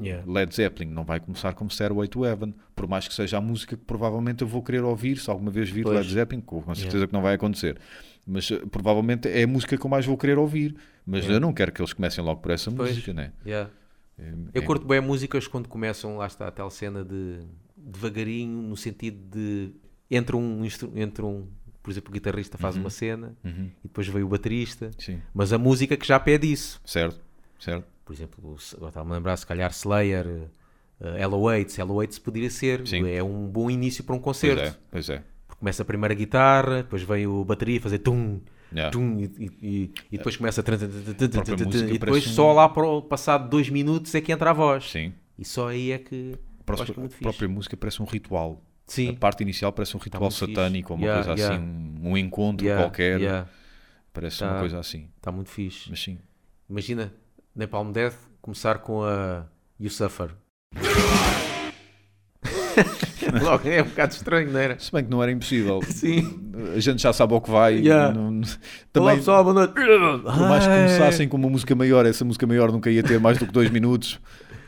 yeah. 0.00 0.24
Led 0.30 0.54
Zeppelin 0.54 0.90
não 0.90 1.04
vai 1.04 1.20
começar 1.20 1.52
como 1.54 1.68
Stairway 1.70 2.08
to 2.08 2.24
Heaven, 2.24 2.54
por 2.74 2.86
mais 2.88 3.06
que 3.06 3.12
seja 3.14 3.36
a 3.38 3.40
música 3.40 3.76
que 3.76 3.84
provavelmente 3.84 4.42
eu 4.42 4.48
vou 4.48 4.62
querer 4.62 4.82
ouvir, 4.82 5.18
se 5.18 5.28
alguma 5.28 5.50
vez 5.50 5.68
vir 5.68 5.82
Pois. 5.82 5.96
Led 5.98 6.10
Zeppelin, 6.12 6.40
com 6.40 6.74
certeza 6.74 7.06
que 7.06 7.12
não 7.12 7.20
vai 7.22 7.34
acontecer. 7.34 7.78
Mas 8.26 8.50
eh, 8.50 8.60
provavelmente 8.70 9.28
é 9.28 9.42
a 9.42 9.46
música 9.46 9.76
que 9.76 9.84
eu 9.84 9.90
mais 9.90 10.06
vou 10.06 10.16
querer 10.16 10.38
ouvir. 10.38 10.74
Mas 11.04 11.20
Yeah. 11.20 11.36
eu 11.36 11.40
não 11.40 11.52
quero 11.52 11.72
que 11.72 11.80
eles 11.82 11.92
comecem 11.92 12.22
logo 12.24 12.40
por 12.40 12.50
essa 12.52 12.70
Pois. 12.70 12.90
música, 12.90 13.12
né? 13.12 13.32
Yeah. 13.44 13.70
É- 14.18 14.32
Eu 14.54 14.62
é- 14.62 14.64
curto 14.64 14.86
bem 14.86 15.00
músicas 15.00 15.46
quando 15.46 15.68
começam, 15.68 16.16
lá 16.16 16.26
está 16.26 16.46
a 16.48 16.50
tal 16.50 16.70
cena 16.70 17.04
de 17.04 17.40
devagarinho, 17.76 18.62
no 18.62 18.76
sentido 18.76 19.18
de 19.30 19.70
entre 20.10 20.36
um, 20.36 20.62
entre 20.94 21.24
um 21.24 21.46
por 21.82 21.90
exemplo, 21.92 22.10
o 22.10 22.12
guitarrista 22.12 22.58
faz 22.58 22.76
uma 22.76 22.90
cena 22.90 23.34
Uhum, 23.42 23.70
e 23.82 23.88
depois 23.88 24.06
veio 24.08 24.26
o 24.26 24.28
baterista, 24.28 24.90
Sim, 24.98 25.20
mas 25.32 25.52
a 25.54 25.58
música 25.58 25.96
que 25.96 26.06
já 26.06 26.20
pede 26.20 26.50
isso. 26.52 26.80
certo, 26.84 27.18
certo. 27.58 27.86
Por 28.04 28.12
exemplo, 28.12 28.56
estava-me 28.58 29.12
a 29.12 29.14
lembrar, 29.14 29.36
se 29.38 29.46
calhar 29.46 29.70
Slayer, 29.70 30.26
uh, 30.26 31.06
Hello 31.18 31.42
Waits, 31.42 31.78
Hello 31.78 31.94
Waits 31.96 32.18
poderia 32.18 32.50
ser, 32.50 32.86
Sim. 32.86 33.08
é 33.08 33.22
um 33.22 33.46
bom 33.46 33.70
início 33.70 34.04
para 34.04 34.14
um 34.14 34.18
Pois 34.18 34.36
concerto. 34.38 34.62
é, 34.62 34.74
pois 34.90 35.08
é. 35.08 35.22
Porque 35.46 35.60
começa 35.60 35.82
a 35.82 35.84
primeira 35.84 36.14
guitarra, 36.14 36.82
depois 36.82 37.02
vem 37.02 37.26
o 37.26 37.44
bateria 37.44 37.80
fazer 37.80 37.98
tum, 38.00 38.40
Yeah. 38.70 38.90
tum, 38.90 39.18
e, 39.18 39.24
e- 39.62 39.90
e- 40.12 40.18
depois 40.18 40.36
começa 40.36 40.60
a 40.60 40.64
música 41.64 41.88
e 41.94 41.98
depois 41.98 42.26
um- 42.26 42.30
só 42.32 42.52
lá 42.52 42.68
para 42.68 42.86
o 42.86 43.00
passado 43.00 43.48
dois 43.48 43.70
minutos 43.70 44.14
é 44.14 44.20
que 44.20 44.30
entra 44.30 44.50
a 44.50 44.52
voz. 44.52 44.90
Sim. 44.90 45.14
E 45.38 45.44
só 45.44 45.68
aí 45.68 45.90
é 45.92 45.98
que 45.98 46.34
A 46.66 46.74
que 46.74 46.82
é 47.00 47.04
a 47.04 47.08
própria 47.22 47.48
música 47.48 47.76
parece 47.78 48.02
um 48.02 48.04
ritual. 48.04 48.62
Sim. 48.88 49.10
A 49.10 49.14
parte 49.14 49.42
inicial 49.42 49.72
parece 49.72 49.96
um 49.96 50.00
ritual 50.00 50.22
muito 50.22 50.34
fixe. 50.34 50.46
satânico, 50.52 50.94
uma 50.94 51.02
Yeah, 51.04 51.24
coisa 51.24 51.40
yeah. 51.40 51.56
assim, 51.56 51.64
um, 52.02 52.10
um 52.10 52.16
encontro 52.16 52.66
Yeah, 52.66 52.84
qualquer. 52.84 53.46
Parece 54.12 54.38
Tá. 54.40 54.50
uma 54.50 54.60
coisa 54.60 54.78
assim. 54.80 55.08
Está 55.16 55.30
muito 55.30 55.50
fixe. 55.50 55.88
Mas 55.90 56.02
sim. 56.02 56.18
Imagina, 56.68 57.12
Napalm 57.54 57.92
Death 57.92 58.16
começar 58.40 58.78
com 58.78 59.04
a 59.04 59.46
You 59.78 59.90
Suffer. 59.90 60.30
Logo 63.42 63.68
é 63.68 63.82
um 63.82 63.86
bocado 63.86 64.12
estranho, 64.14 64.50
não 64.50 64.58
era? 64.60 64.78
Se 64.78 64.90
bem 64.92 65.04
que 65.04 65.10
não 65.10 65.22
era 65.22 65.30
impossível. 65.30 65.80
Sim. 65.84 66.50
A 66.74 66.80
gente 66.80 67.02
já 67.02 67.12
sabe 67.12 67.34
ao 67.34 67.40
que 67.40 67.50
vai. 67.50 67.74
Yeah. 67.74 68.12
não- 68.14 68.38
Olá 68.38 68.46
também, 68.92 69.16
pessoal, 69.16 69.42
boa 69.44 69.54
noite. 69.54 69.74
por 69.74 70.48
mais 70.48 70.64
que 70.66 70.70
começassem 70.72 71.28
com 71.28 71.36
uma 71.36 71.48
música 71.50 71.74
maior, 71.74 72.06
essa 72.06 72.24
música 72.24 72.46
maior 72.46 72.72
nunca 72.72 72.90
ia 72.90 73.02
ter 73.02 73.20
mais 73.20 73.38
do 73.38 73.46
que 73.46 73.52
dois 73.52 73.70
minutos. 73.70 74.20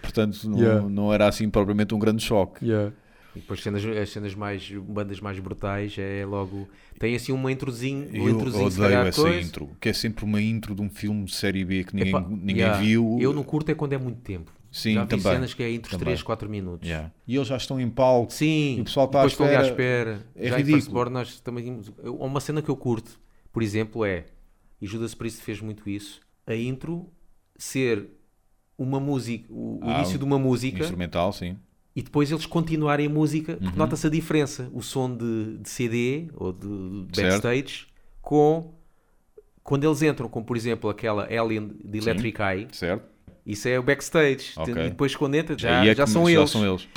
Portanto, 0.02 0.38
não, 0.48 0.58
Yeah. 0.58 0.88
não 0.88 1.12
era 1.12 1.28
assim 1.28 1.48
propriamente 1.48 1.94
um 1.94 1.98
grande 1.98 2.22
choque. 2.22 2.66
Yeah. 2.66 2.92
E 3.34 3.38
depois 3.40 3.62
cenas, 3.62 3.84
as 3.84 4.10
cenas 4.10 4.34
mais, 4.34 4.68
bandas 4.70 5.20
mais 5.20 5.38
brutais 5.38 5.94
é 5.98 6.26
logo. 6.26 6.68
Tem 6.98 7.14
assim 7.14 7.30
uma 7.32 7.50
introzinho, 7.52 8.08
um 8.10 8.28
Eu 8.28 8.30
introzinho 8.30 8.66
odeio 8.66 8.86
essa 9.06 9.22
coisa. 9.22 9.40
intro, 9.40 9.70
que 9.80 9.88
é 9.88 9.92
sempre 9.92 10.24
uma 10.24 10.42
intro 10.42 10.74
de 10.74 10.82
um 10.82 10.90
filme 10.90 11.24
de 11.24 11.34
série 11.34 11.64
B 11.64 11.84
que 11.84 11.94
ninguém, 11.94 12.10
Epá, 12.10 12.20
ninguém 12.28 12.56
yeah. 12.56 12.78
viu. 12.80 13.18
Eu 13.20 13.32
não 13.32 13.42
curto 13.44 13.70
é 13.70 13.74
quando 13.74 13.92
é 13.92 13.98
muito 13.98 14.20
tempo. 14.20 14.50
Sim, 14.72 14.94
Já 14.94 15.02
vi 15.02 15.08
também. 15.10 15.22
cenas 15.32 15.54
que 15.54 15.62
é 15.64 15.70
entre 15.70 15.86
os 15.92 15.98
Também. 15.98 16.04
3, 16.14 16.22
4 16.22 16.48
minutos. 16.48 16.88
Yeah. 16.88 17.10
E 17.26 17.34
eles 17.34 17.48
já 17.48 17.56
estão 17.56 17.80
em 17.80 17.88
palco. 17.90 18.32
Sim, 18.32 18.76
E 18.78 18.80
o 18.80 18.84
pessoal 18.84 19.06
está 19.06 19.18
à 19.18 19.22
ali 19.22 19.32
à 19.32 19.62
espera. 19.62 19.62
espera. 19.66 20.26
É 20.36 20.48
Já 20.48 20.56
ridículo. 20.56 20.60
em 20.60 20.80
Firstborn 20.80 21.12
nós 21.12 21.40
também 21.40 21.80
Uma 22.04 22.40
cena 22.40 22.62
que 22.62 22.68
eu 22.68 22.76
curto, 22.76 23.18
por 23.52 23.62
exemplo, 23.64 24.04
é, 24.04 24.26
e 24.80 24.86
Judas 24.86 25.12
Priest 25.14 25.40
fez 25.42 25.60
muito 25.60 25.88
isso, 25.90 26.20
a 26.46 26.54
intro 26.54 27.08
ser 27.56 28.10
uma 28.78 29.00
música, 29.00 29.46
o, 29.52 29.78
o 29.84 29.90
Ah, 29.90 29.98
início 29.98 30.18
de 30.18 30.24
uma 30.24 30.38
música 30.38 30.78
Instrumental, 30.80 31.32
sim. 31.32 31.56
E 31.94 32.02
depois 32.02 32.30
eles 32.30 32.46
continuarem 32.46 33.06
a 33.06 33.10
música, 33.10 33.54
porque 33.54 33.66
Uhum. 33.68 33.76
nota-se 33.76 34.06
a 34.06 34.10
diferença, 34.10 34.70
o 34.72 34.80
som 34.82 35.14
de, 35.14 35.58
de 35.58 35.68
CD 35.68 36.28
ou 36.36 36.52
de, 36.52 36.66
de 37.06 37.16
Certo. 37.16 37.42
backstage 37.42 37.86
com 38.22 38.72
quando 39.62 39.84
eles 39.84 40.02
entram, 40.02 40.28
como 40.28 40.44
por 40.46 40.56
exemplo 40.56 40.88
aquela 40.90 41.24
Alien 41.24 41.70
de 41.84 41.98
Electric 41.98 42.40
Eye, 42.42 42.68
Certo? 42.72 43.04
isso 43.44 43.68
é 43.68 43.78
o 43.78 43.82
backstage. 43.82 44.52
Ok. 44.56 44.72
E 44.74 44.90
depois 44.90 45.14
quando 45.16 45.34
entra 45.34 45.56
já, 45.58 45.84
é 45.84 45.94
já, 45.94 46.06
são 46.06 46.24
já 46.26 46.38
eles. 46.38 46.50
são 46.50 46.66
eles. 46.66 46.88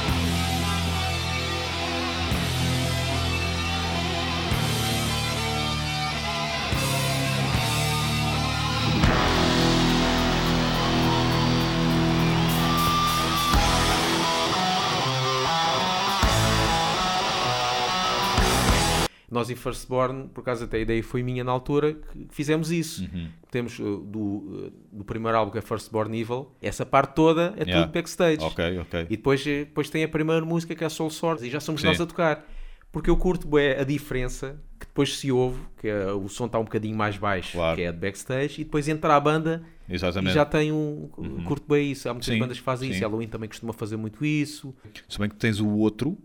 Nós 19.33 19.49
em 19.49 19.55
Firstborn, 19.55 20.27
por 20.29 20.41
acaso 20.41 20.63
até 20.65 20.77
a 20.77 20.79
ideia 20.81 21.03
foi 21.03 21.23
minha 21.23 21.43
na 21.43 21.51
altura, 21.51 21.93
que 21.95 22.27
fizemos 22.29 22.71
isso. 22.71 23.03
Uhum. 23.03 23.27
Temos 23.49 23.79
uh, 23.79 23.97
do, 23.97 24.19
uh, 24.19 24.73
do 24.91 25.03
primeiro 25.03 25.37
álbum 25.37 25.51
que 25.51 25.57
é 25.57 25.61
Firstborn 25.61 26.15
Evil, 26.17 26.51
essa 26.61 26.85
parte 26.85 27.15
toda 27.15 27.53
é 27.57 27.63
Yeah. 27.63 27.83
tudo 27.87 27.93
backstage. 27.93 28.43
Ok, 28.43 28.79
ok. 28.79 29.01
E 29.09 29.17
depois, 29.17 29.45
eh, 29.47 29.65
depois 29.65 29.89
tem 29.89 30.03
a 30.03 30.07
primeira 30.07 30.45
música 30.45 30.75
que 30.75 30.83
é 30.83 30.89
Soul 30.89 31.09
Swords 31.09 31.43
e 31.43 31.49
já 31.49 31.59
somos 31.59 31.81
Sim. 31.81 31.87
nós 31.87 31.99
a 31.99 32.05
tocar. 32.05 32.45
Porque 32.91 33.09
eu 33.09 33.17
curto 33.17 33.47
bué, 33.47 33.79
a 33.81 33.83
diferença 33.83 34.61
que 34.79 34.85
depois 34.85 35.17
se 35.17 35.31
ouve, 35.31 35.59
que 35.79 35.87
é, 35.87 36.11
o 36.11 36.27
som 36.29 36.45
está 36.45 36.59
um 36.59 36.63
bocadinho 36.63 36.95
mais 36.95 37.17
baixo, 37.17 37.53
Claro. 37.53 37.75
que 37.75 37.81
é 37.81 37.91
de 37.91 37.97
backstage, 37.97 38.61
e 38.61 38.63
depois 38.63 38.87
entra 38.87 39.15
a 39.15 39.19
banda 39.19 39.63
Exatamente. 39.89 40.29
e 40.31 40.35
já 40.35 40.45
tem 40.45 40.71
um. 40.71 41.09
Curto 41.43 41.65
bem 41.67 41.91
isso. 41.91 42.07
Há 42.07 42.13
muitas 42.13 42.31
Sim, 42.31 42.37
bandas 42.39 42.57
que 42.59 42.63
fazem 42.63 42.89
isso. 42.91 42.99
sim. 42.99 43.03
Halloween 43.03 43.27
também 43.27 43.49
costuma 43.49 43.73
fazer 43.73 43.97
muito 43.97 44.23
isso. 44.23 44.75
Se 45.09 45.17
bem 45.17 45.27
que 45.27 45.35
tens 45.35 45.59
o 45.59 45.67
outro, 45.69 46.15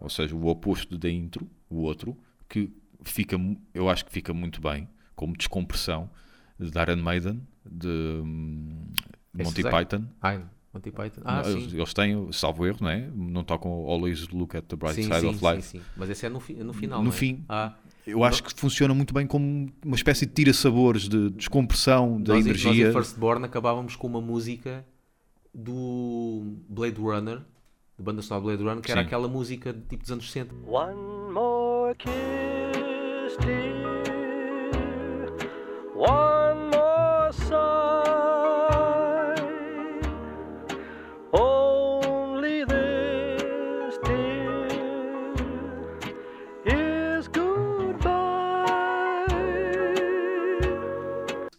ou 0.00 0.08
seja, 0.08 0.34
o 0.34 0.46
oposto 0.46 0.96
da 0.96 1.10
intro, 1.10 1.46
o 1.68 1.82
outro, 1.82 2.16
que 2.50 2.70
fica, 3.02 3.36
eu 3.72 3.88
acho 3.88 4.04
que 4.04 4.12
fica 4.12 4.34
muito 4.34 4.60
bem, 4.60 4.86
como 5.16 5.34
descompressão, 5.34 6.10
de 6.58 6.66
Iron 6.78 6.96
Maiden, 7.02 7.40
de 7.64 7.88
hum, 7.88 8.84
Monty 9.32 9.66
é? 9.66 9.70
Python. 9.70 10.04
Ai, 10.20 10.42
Monty 10.74 10.90
Python. 10.90 11.22
Ah, 11.24 11.42
eles, 11.46 11.70
sim. 11.70 11.76
eles 11.78 11.94
têm, 11.94 12.32
salvo 12.32 12.66
erro, 12.66 12.78
não 12.82 12.90
é? 12.90 13.08
Não 13.14 13.42
tocam 13.42 13.70
Always 13.70 14.28
Look 14.28 14.56
at 14.56 14.64
the 14.66 14.76
Bright 14.76 14.96
Sim, 14.96 15.04
Side 15.04 15.20
sim, 15.20 15.26
of 15.28 15.38
sim, 15.38 15.50
Life. 15.50 15.62
sim. 15.68 15.80
Mas 15.96 16.10
esse 16.10 16.26
é 16.26 16.28
no, 16.28 16.38
fi- 16.40 16.54
no 16.54 16.72
final. 16.74 16.98
No 16.98 17.04
não 17.06 17.10
é? 17.10 17.14
fim. 17.16 17.44
Ah, 17.48 17.72
Eu 18.06 18.22
acho 18.24 18.42
que 18.44 18.52
funciona 18.54 18.92
muito 18.92 19.14
bem 19.14 19.26
como 19.26 19.70
uma 19.84 19.96
espécie 19.96 20.26
de 20.26 20.32
tira-sabores, 20.32 21.08
de 21.08 21.30
descompressão 21.30 22.20
da 22.20 22.34
nós, 22.34 22.44
em- 22.46 22.50
nós 22.50 22.62
energia. 22.64 22.88
em 22.90 22.92
Firstborn 22.92 23.44
acabávamos 23.44 23.96
com 23.96 24.06
uma 24.06 24.20
música 24.20 24.84
do 25.54 26.56
Blade 26.68 27.00
Runner, 27.00 27.38
da 27.98 28.04
banda 28.04 28.22
sonora 28.22 28.44
Blade 28.44 28.62
Runner, 28.62 28.80
que 28.82 28.90
era 28.92 29.00
Sim. 29.00 29.06
aquela 29.06 29.28
música 29.28 29.72
de 29.72 29.80
tipo 29.82 30.02
dos 30.02 30.10
anos 30.12 30.30
60. 30.30 30.54
One 30.66 31.32
more 31.32 31.49
kiss, 31.94 33.36
dear. 33.38 34.02
One 35.94 36.70
more 36.70 37.32
sigh. 37.32 39.34
Only 41.32 42.64
this, 42.64 43.98
dear, 44.04 44.66
is 46.66 47.28
goodbye. 47.28 49.26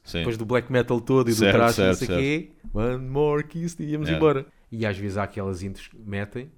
Sim. 0.04 0.20
Depois 0.20 0.38
do 0.38 0.46
black 0.46 0.72
metal 0.72 1.00
todo 1.00 1.30
e 1.30 1.34
do 1.34 1.38
Certo, 1.40 1.56
trash, 1.56 1.78
não 1.78 1.94
certo, 1.94 2.06
sei 2.06 2.08
o 2.08 2.20
quê, 2.20 2.52
one 2.74 2.98
more 3.08 3.44
kiss 3.44 3.80
e 3.80 3.84
íamos 3.92 4.08
Yeah. 4.08 4.18
embora. 4.18 4.46
E 4.72 4.86
às 4.86 4.98
vezes 4.98 5.18
há 5.18 5.24
aquelas 5.24 5.64
intros 5.64 5.88
que 5.88 5.98
metem, 5.98 6.52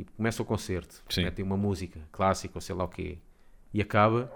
tipo, 0.00 0.12
começa 0.16 0.42
o 0.42 0.44
concerto, 0.46 1.02
Sim. 1.10 1.24
metem 1.24 1.44
uma 1.44 1.56
música 1.58 2.00
clássica 2.10 2.56
ou 2.56 2.60
sei 2.60 2.74
lá 2.74 2.84
o 2.84 2.88
quê, 2.88 3.18
e 3.72 3.82
acaba, 3.82 4.32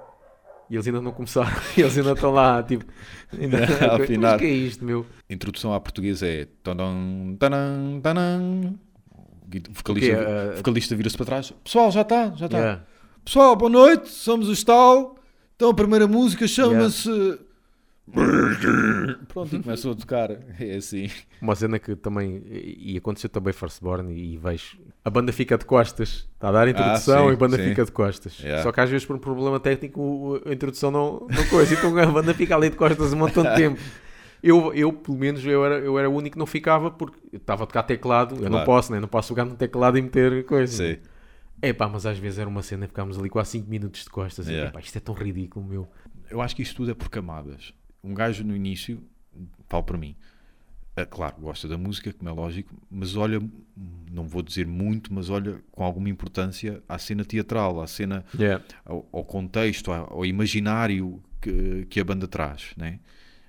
e 0.69 0.75
eles 0.75 0.87
ainda 0.87 1.01
não 1.01 1.11
começaram, 1.11 1.57
e 1.77 1.81
eles 1.81 1.97
ainda 1.97 2.13
estão 2.13 2.31
lá, 2.33 2.63
tipo, 2.63 2.85
ainda, 3.33 3.59
A 3.59 3.97
afinar. 3.97 4.33
mas 4.33 4.41
que 4.41 4.47
é 4.47 4.51
isto, 4.51 4.85
meu? 4.85 5.07
Introdução 5.29 5.73
à 5.73 5.81
portuguesa 5.81 6.27
é 6.27 6.45
o 6.45 6.49
vocalista, 9.73 10.13
O 10.13 10.17
quê? 10.17 10.53
Uh, 10.53 10.57
vocalista 10.59 10.97
vira-se 10.97 11.17
para 11.17 11.27
trás. 11.27 11.51
Pessoal, 11.63 11.91
já 11.91 12.03
está, 12.03 12.31
já 12.35 12.47
está. 12.47 12.59
Yeah. 12.59 12.85
Pessoal, 13.25 13.57
boa 13.57 13.71
noite, 13.71 14.11
somos 14.11 14.49
o 14.49 14.53
Stal. 14.53 15.17
Então 15.57 15.71
a 15.71 15.75
primeira 15.75 16.07
música 16.07 16.47
chama-se. 16.47 17.09
Pronto, 19.29 19.57
e 19.57 19.63
começou 19.63 19.93
a 19.93 19.95
tocar. 19.95 20.31
É 20.61 20.77
assim. 20.77 21.09
Uma 21.41 21.55
cena 21.55 21.79
que 21.79 21.97
também, 21.97 22.43
e 22.51 22.95
e 22.95 22.97
aconteceu 22.99 23.29
também 23.31 23.53
Firstborn, 23.53 24.13
e 24.13 24.37
vejo, 24.37 24.79
a 25.05 25.11
banda 25.11 25.33
fica 25.33 25.57
de 25.59 25.65
costas, 25.65 26.29
está 26.35 26.49
a 26.49 26.53
dar 26.53 26.67
a 26.67 26.71
introdução 26.71 27.21
Ah, 27.21 27.25
sim, 27.25 27.31
e 27.31 27.33
a 27.33 27.37
banda 27.37 27.57
sim. 27.57 27.65
fica 27.69 27.85
de 27.85 27.93
costas. 27.93 28.39
Yeah. 28.39 28.63
Só 28.63 28.73
que 28.73 28.81
às 28.81 28.91
vezes 28.91 29.07
por 29.07 29.17
um 29.17 29.19
problema 29.19 29.59
técnico 29.59 30.41
a 30.47 30.53
introdução 30.53 30.91
não, 30.91 31.27
não 31.31 31.47
coisa, 31.49 31.75
então 31.75 31.97
a 31.99 32.07
banda 32.07 32.35
fica 32.35 32.55
ali 32.55 32.71
de 32.71 32.77
costas 32.77 33.13
um 33.13 33.17
montão 33.17 33.43
de 33.43 33.55
tempo. 33.57 33.81
Eu, 34.43 34.75
eu, 34.75 34.93
pelo 34.93 35.17
menos, 35.17 35.45
eu 35.47 35.65
era, 35.65 35.79
eu 35.79 35.99
era 35.99 36.09
o 36.11 36.15
único 36.15 36.35
que 36.35 36.39
não 36.39 36.45
ficava 36.47 36.91
porque 36.91 37.19
estava 37.33 37.65
a 37.65 37.67
tocar 37.67 37.83
teclado, 37.85 38.45
eu 38.45 38.51
não 38.51 38.63
posso, 38.65 38.93
né? 38.93 39.01
não 39.01 39.09
posso 39.09 39.31
jogar 39.31 39.47
no 39.47 39.55
teclado 39.57 39.97
e 39.97 40.03
meter 40.03 40.45
coisa. 40.45 40.77
Sim. 40.95 40.99
É 41.63 41.73
pá, 41.73 41.89
mas 41.89 42.05
às 42.05 42.19
vezes 42.19 42.39
era 42.39 42.49
uma 42.49 42.63
cena 42.63 42.85
e 42.85 42.89
ficámos 42.89 43.19
ali 43.19 43.31
quase 43.31 43.53
5 43.53 43.71
minutos 43.71 44.05
de 44.05 44.11
costas. 44.11 44.47
E, 44.47 44.51
Yeah. 44.51 44.69
epá, 44.71 44.81
isto 44.81 44.97
é 44.97 45.01
tão 45.01 45.15
ridículo, 45.15 45.65
meu. 45.65 45.89
Eu 46.31 46.43
acho 46.43 46.55
que 46.55 46.61
isto 46.61 46.77
tudo 46.77 46.91
é 46.91 46.95
por 46.95 47.09
camadas. 47.09 47.73
Um 48.05 48.15
gajo 48.15 48.45
no 48.45 48.55
início, 48.55 49.03
falo 49.69 49.83
para 49.83 49.99
mim, 49.99 50.15
é, 50.97 51.05
claro, 51.05 51.35
gosta 51.41 51.67
da 51.67 51.77
música, 51.77 52.13
como 52.13 52.29
é 52.31 52.33
lógico, 52.33 52.73
mas 52.89 53.17
olha, 53.17 53.41
não 54.13 54.29
vou 54.29 54.43
dizer 54.43 54.67
muito, 54.67 55.13
mas 55.13 55.29
olha 55.29 55.61
com 55.73 55.83
alguma 55.83 56.09
importância 56.09 56.81
à 56.89 56.99
cena 56.99 57.25
teatral, 57.25 57.81
à 57.81 57.87
cena, 57.89 58.25
ao, 58.85 59.09
ao 59.13 59.25
contexto, 59.25 59.91
ao, 59.91 60.25
imaginário 60.25 61.21
que, 61.41 61.87
que 61.91 61.99
a 61.99 62.05
banda 62.05 62.29
traz, 62.29 62.73
né? 62.77 63.01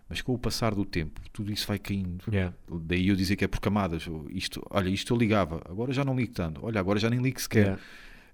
Mas 0.09 0.21
com 0.21 0.33
o 0.33 0.37
passar 0.39 0.73
do 0.75 0.85
tempo, 0.85 1.19
tudo 1.33 1.51
isso 1.51 1.67
vai 1.67 1.79
caindo. 1.79 2.23
Yeah. 2.31 2.55
Daí 2.83 3.07
eu 3.07 3.15
dizer 3.15 3.35
que 3.35 3.43
é 3.43 3.47
por 3.47 3.59
camadas. 3.59 4.07
Isto, 4.29 4.61
olha, 4.69 4.87
isto 4.89 5.11
eu 5.13 5.17
ligava, 5.17 5.61
agora 5.67 5.91
já 5.93 6.05
não 6.05 6.15
ligo 6.15 6.31
tanto. 6.31 6.63
Olha, 6.63 6.79
agora 6.79 6.99
já 6.99 7.09
nem 7.09 7.19
ligo 7.19 7.41
sequer. 7.41 7.79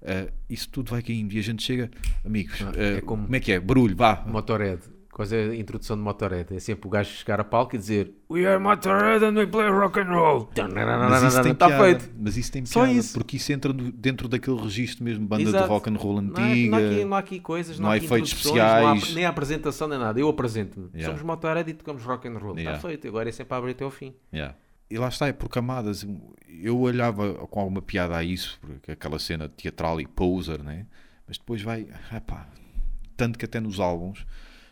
Yeah. 0.03 0.27
Uh, 0.27 0.31
isso 0.49 0.67
tudo 0.69 0.89
vai 0.91 1.01
caindo 1.01 1.31
e 1.33 1.39
a 1.39 1.41
gente 1.41 1.63
chega, 1.63 1.89
amigos, 2.25 2.61
Ah, 2.61 2.71
uh, 2.71 2.97
é 2.97 3.01
como- 3.01 3.23
como... 3.23 3.35
é 3.35 3.39
que 3.39 3.53
é? 3.53 3.59
Barulho, 3.59 3.95
vá. 3.95 4.21
Motorhead. 4.27 4.81
Quase 5.11 5.35
a 5.35 5.53
introdução 5.55 5.97
de 5.97 6.01
Motorhead. 6.03 6.55
É 6.55 6.59
sempre 6.59 6.87
o 6.87 6.89
gajo 6.89 7.09
chegar 7.11 7.39
a 7.39 7.43
palco 7.43 7.75
e 7.75 7.77
dizer 7.77 8.13
We 8.29 8.45
are 8.45 8.57
Motorhead 8.63 9.25
and 9.25 9.33
we 9.37 9.45
play 9.45 9.67
rock 9.69 9.99
and 9.99 10.05
roll. 10.05 10.49
Mas 11.09 11.23
isso 11.23 11.43
tem 11.43 11.51
Está 11.51 11.67
piada, 11.67 11.83
feito. 11.83 12.09
Mas 12.17 12.37
isso 12.37 12.51
tem 12.51 12.65
Só 12.65 12.83
piada, 12.85 12.97
isso. 12.97 13.13
porque 13.13 13.35
isso 13.35 13.51
entra 13.51 13.73
dentro 13.73 14.29
daquele 14.29 14.57
registro 14.61 15.03
mesmo, 15.03 15.27
banda 15.27 15.43
Exato. 15.43 15.63
de 15.65 15.69
rock 15.69 15.89
and 15.89 15.97
roll 15.97 16.21
Não, 16.21 16.41
é- 16.41 16.51
antiga. 16.51 16.69
não 16.71 16.77
há 16.77 16.81
aqui, 16.89 17.05
não 17.05 17.15
há 17.15 17.19
aqui 17.19 17.39
coisas, 17.41 17.77
não, 17.77 17.83
não 17.83 17.89
há 17.91 17.93
há 17.93 17.97
aqui 17.97 18.05
efeitos 18.05 18.31
introduções, 18.31 18.55
não 18.55 18.63
há- 18.87 18.93
especiais. 18.93 19.15
nem 19.15 19.25
há 19.25 19.29
apresentação 19.29 19.87
nem 19.89 19.99
nada. 19.99 20.17
Eu 20.19 20.29
apresento-me. 20.29 20.87
Yeah. 20.93 21.05
Somos 21.07 21.21
Motorhead 21.21 21.69
e 21.69 21.73
tocamos 21.73 22.03
rock 22.03 22.27
and 22.29 22.37
roll. 22.37 22.51
Está 22.51 22.61
Yeah. 22.61 22.79
feito. 22.79 23.07
Agora 23.07 23.27
é 23.27 23.31
sempre 23.33 23.53
a 23.53 23.57
abrir 23.57 23.71
até 23.71 23.83
ao 23.83 23.91
fim. 23.91 24.13
Yeah. 24.33 24.55
E 24.89 24.97
lá 24.97 25.09
está, 25.09 25.27
é 25.27 25.33
por 25.33 25.49
camadas. 25.49 26.07
Eu 26.47 26.79
olhava 26.79 27.33
com 27.47 27.59
alguma 27.59 27.81
piada 27.81 28.15
a 28.15 28.23
isso, 28.23 28.57
porque 28.61 28.91
aquela 28.91 29.19
cena 29.19 29.49
teatral 29.49 29.99
e 29.99 30.07
poser, 30.07 30.63
né? 30.63 30.85
mas 31.27 31.37
depois 31.37 31.61
vai. 31.61 31.87
epá, 32.13 32.47
tanto 33.15 33.37
que 33.39 33.45
até 33.45 33.59
nos 33.59 33.79
álbuns, 33.79 34.25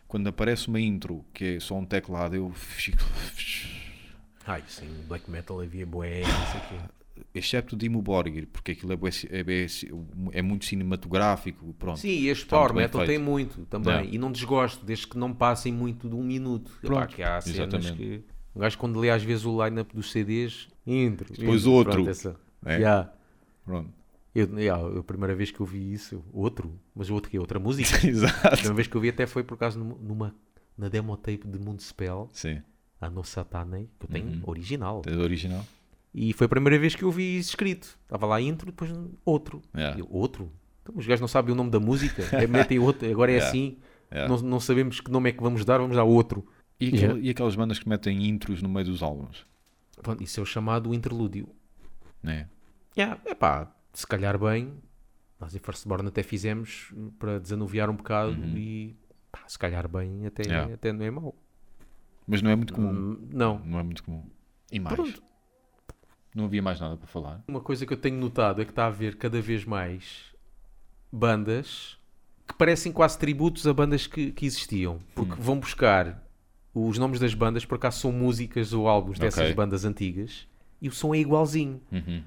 quando 0.10 0.28
aparece 0.28 0.68
uma 0.68 0.82
intro 0.82 1.24
que 1.34 1.56
é 1.56 1.60
só 1.62 1.78
um 1.78 1.86
teclado, 1.86 2.36
eu 2.36 2.52
fico. 2.52 2.98
Ai, 4.46 4.64
sim, 4.68 4.88
black 5.08 5.30
metal 5.30 5.62
havia 5.62 5.86
boé, 5.86 6.22
não 6.22 6.52
sei 6.52 6.60
o 6.60 6.64
quê. 6.82 7.24
Excepto 7.36 7.76
Dimmu 7.76 8.02
Borgir, 8.02 8.48
porque 8.48 8.72
aquilo 8.72 8.94
é, 8.94 8.96
bué- 8.96 9.12
é, 9.30 9.44
bué- 9.44 9.68
é 10.32 10.42
muito 10.42 10.66
cinematográfico. 10.66 11.74
Pronto. 11.78 12.00
Sim, 12.00 12.26
este 12.28 12.46
Está 12.46 12.58
Power 12.58 12.74
Metal 12.74 13.02
feito. 13.02 13.10
tem 13.10 13.20
muito 13.20 13.66
também. 13.66 13.94
Yeah. 13.94 14.16
E 14.16 14.18
não 14.18 14.32
desgosto, 14.32 14.84
desde 14.86 15.06
que 15.08 15.18
não 15.18 15.34
passem 15.34 15.72
muito 15.72 16.10
de 16.10 16.16
um 16.16 16.24
minuto. 16.24 16.72
Epá, 16.84 16.96
Pronto, 16.96 17.16
que 17.16 17.22
há 17.22 17.40
cenas 17.42 17.58
exatamente. 17.74 17.94
que. 17.98 18.24
Um 18.56 18.62
gajo 18.62 18.78
quando 18.80 19.00
lê 19.00 19.12
às 19.12 19.22
vezes 19.22 19.46
o 19.46 19.64
line-up 19.64 19.94
dos 19.96 20.12
CDs, 20.12 20.68
intro. 20.88 21.32
Depois 21.32 21.62
intro, 21.62 21.72
outro. 21.72 21.94
Pronto, 21.94 22.10
essa. 22.10 22.36
É? 22.66 22.78
Yeah. 22.78 23.14
Pronto. 23.64 23.92
Eu, 24.34 24.58
yeah, 24.60 25.00
a 25.00 25.04
primeira 25.04 25.34
vez 25.36 25.50
que 25.52 25.60
eu 25.60 25.66
vi 25.66 25.92
isso, 25.94 26.24
outro, 26.32 26.72
mas 26.96 27.10
o 27.10 27.14
outro 27.16 27.32
que 27.32 27.38
é 27.38 27.40
outra 27.40 27.60
música. 27.60 27.98
A 28.06 28.08
Exato. 28.10 28.50
primeira 28.52 28.74
vez 28.76 28.88
que 28.88 28.96
eu 28.96 29.02
vi 29.02 29.10
até 29.10 29.26
foi 29.26 29.44
por 29.44 29.58
causa 29.58 29.80
numa, 29.80 30.36
na 30.78 30.88
demo 30.88 31.18
tape 31.18 31.48
de 31.48 31.58
Moonspell, 31.60 32.30
Sim, 32.32 32.62
a 33.02 33.10
No 33.10 33.24
Satane, 33.24 33.90
que 34.00 34.06
eu 34.06 34.10
tenho 34.10 34.28
Uhum. 34.28 34.42
original. 34.46 35.02
é 35.08 35.16
original. 35.16 35.66
E 36.14 36.34
foi 36.34 36.46
a 36.46 36.50
primeira 36.50 36.78
vez 36.78 36.96
que 36.96 37.04
eu 37.04 37.12
vi 37.12 37.38
isso 37.38 37.50
escrito. 37.50 37.98
Estava 38.04 38.26
lá 38.26 38.40
intro, 38.42 38.68
depois 38.68 38.92
outro. 39.26 39.62
Yeah. 39.76 40.00
Eu, 40.00 40.08
outro? 40.10 40.52
Então, 40.84 40.96
os 40.98 41.06
gajos 41.06 41.22
não 41.22 41.28
sabem 41.28 41.54
o 41.54 41.56
nome 41.56 41.70
da 41.70 41.80
música. 41.80 42.24
É, 42.36 42.46
metem 42.48 42.80
outro, 42.80 43.10
agora 43.10 43.32
é 43.32 43.36
Yeah. 43.36 43.48
assim. 43.50 43.78
Não, 44.28 44.38
não 44.42 44.60
sabemos 44.60 45.00
que 45.00 45.12
nome 45.12 45.30
é 45.30 45.34
que 45.34 45.42
vamos 45.42 45.64
dar, 45.64 45.78
vamos 45.78 45.96
dar 45.96 46.04
outro. 46.04 46.46
E, 46.80 46.88
aquele- 46.88 47.22
e 47.28 47.30
aquelas 47.30 47.56
bandas 47.56 47.78
que 47.78 47.88
metem 47.88 48.28
intros 48.28 48.62
no 48.62 48.70
meio 48.70 48.86
dos 48.86 49.04
álbuns, 49.04 49.46
Pronto, 50.02 50.24
isso 50.24 50.40
é 50.40 50.44
o 50.44 50.46
chamado 50.46 50.94
interlúdio. 50.94 51.48
né? 52.24 52.48
Yeah, 52.98 53.20
epá, 53.26 53.72
se 53.94 54.06
calhar 54.08 54.38
bem. 54.38 54.74
Nós 55.40 55.56
em 55.56 55.60
Firstborn 55.60 56.08
até 56.08 56.22
fizemos 56.22 56.94
para 57.18 57.40
desanuviar 57.40 57.90
um 57.90 57.96
bocado 57.96 58.34
e 58.58 58.96
pá, 59.32 59.40
se 59.48 59.58
calhar 59.58 59.88
bem 59.88 60.26
até, 60.26 60.44
Uhum. 60.44 60.50
Yeah. 60.50 60.74
até 60.74 60.92
não 60.94 61.06
é 61.06 61.12
mau. 61.12 61.36
Mas 62.28 62.42
não 62.42 62.52
é 62.52 62.56
muito 62.56 62.74
comum. 62.74 62.92
Hum, 62.92 63.30
Não. 63.32 63.60
Não 63.60 63.80
é 63.80 63.84
muito 63.84 64.04
comum. 64.04 64.24
E 64.72 64.80
mais? 64.80 64.96
Pronto. 64.96 65.24
Não 66.36 66.46
havia 66.46 66.62
mais 66.62 66.80
nada 66.80 66.96
para 66.98 67.08
falar. 67.08 67.44
Uma 67.48 67.62
coisa 67.62 67.86
que 67.86 67.94
eu 67.94 67.98
tenho 67.98 68.18
notado 68.20 68.62
é 68.62 68.66
que 68.66 68.72
está 68.72 68.84
a 68.84 68.88
haver 68.88 69.18
cada 69.18 69.42
vez 69.42 69.66
mais 69.66 70.26
bandas 71.12 71.98
que 72.48 72.54
parecem 72.56 72.92
quase 72.92 73.18
tributos 73.18 73.66
a 73.68 73.74
bandas 73.74 74.08
que, 74.08 74.32
que 74.32 74.46
existiam. 74.46 75.00
Porque 75.16 75.34
Hum. 75.34 75.38
vão 75.40 75.60
buscar 75.60 76.24
os 76.74 76.98
nomes 76.98 77.20
das 77.20 77.34
bandas, 77.34 77.66
por 77.66 77.76
acaso 77.76 78.00
são 78.00 78.12
músicas 78.12 78.74
ou 78.74 78.88
álbuns 78.88 79.18
dessas 79.20 79.44
Ok. 79.46 79.54
bandas 79.56 79.86
antigas, 79.86 80.48
e 80.82 80.88
o 80.88 80.92
som 80.92 81.14
é 81.14 81.18
igualzinho. 81.20 81.82
Uhum. 81.92 82.24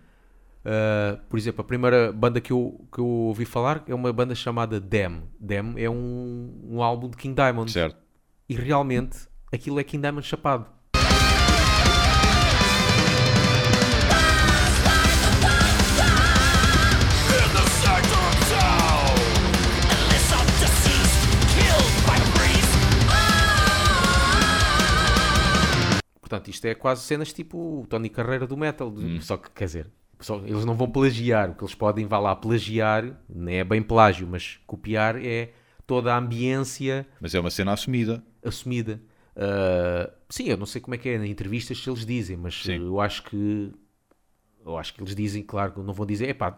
Uh, 0.65 1.21
por 1.29 1.37
exemplo, 1.39 1.61
a 1.61 1.65
primeira 1.65 2.13
banda 2.13 2.41
que 2.41 2.53
eu, 2.53 2.87
que 2.93 3.01
eu 3.01 3.07
ouvi 3.07 3.45
falar 3.45 3.83
é 3.87 3.95
uma 3.95 4.13
banda 4.13 4.35
chamada 4.35 4.79
Dem. 4.81 5.25
Dem 5.39 5.75
é 5.77 5.91
um, 5.91 6.61
um 6.65 6.83
álbum 6.83 7.09
de 7.09 7.17
King 7.17 7.35
Diamond. 7.35 7.71
Certo. 7.71 7.97
E 8.49 8.55
realmente 8.55 9.29
aquilo 9.53 9.81
é 9.81 9.85
King 9.85 10.03
Diamond 10.03 10.27
chapado. 10.27 10.67
Portanto, 26.21 26.49
isto 26.49 26.65
é 26.65 26.75
quase 26.75 27.03
cenas 27.03 27.31
tipo 27.31 27.83
o 27.83 27.87
Tony 27.87 28.09
Carreira 28.09 28.47
do 28.47 28.57
metal. 28.57 28.89
Hum. 28.89 29.21
Só 29.21 29.37
que, 29.37 29.51
quer 29.51 29.67
dizer, 29.67 29.91
só- 30.27 30.39
eles 30.45 30.65
não 30.65 30.75
vão 30.75 30.89
plagiar. 30.91 31.51
O 31.51 31.55
que 31.55 31.63
eles 31.65 31.75
podem, 31.75 32.07
vá 32.07 32.19
lá, 32.19 32.35
plagiar, 32.37 33.05
não 33.29 33.51
é 33.51 33.63
bem 33.65 33.83
plágio, 33.83 34.27
mas 34.27 34.59
copiar 34.67 35.17
é 35.25 35.51
toda 35.87 36.15
a 36.15 36.19
ambiência 36.19 37.07
Mas 37.21 37.35
é 37.35 37.41
uma 37.41 37.51
cena 37.51 37.73
assumida. 37.73 38.23
assumida. 38.45 39.01
Ah, 39.37 40.11
sim, 40.29 40.45
eu 40.49 40.57
não 40.57 40.67
sei 40.67 40.81
como 40.81 40.95
é 40.95 40.99
que 40.99 41.09
é 41.09 41.19
na 41.19 41.27
entrevistas 41.27 41.79
se 41.83 41.89
eles 41.89 42.05
dizem, 42.05 42.37
mas 42.37 42.63
Sim. 42.63 42.87
eu 42.87 43.01
acho 43.01 43.23
que 43.25 43.73
eu 44.65 44.77
acho 44.79 44.95
que 44.95 45.03
eles 45.03 45.15
dizem, 45.15 45.43
claro, 45.43 45.73
que 45.73 45.81
não 45.81 45.93
vão 45.93 46.07
dizer, 46.07 46.29
epá, 46.29 46.57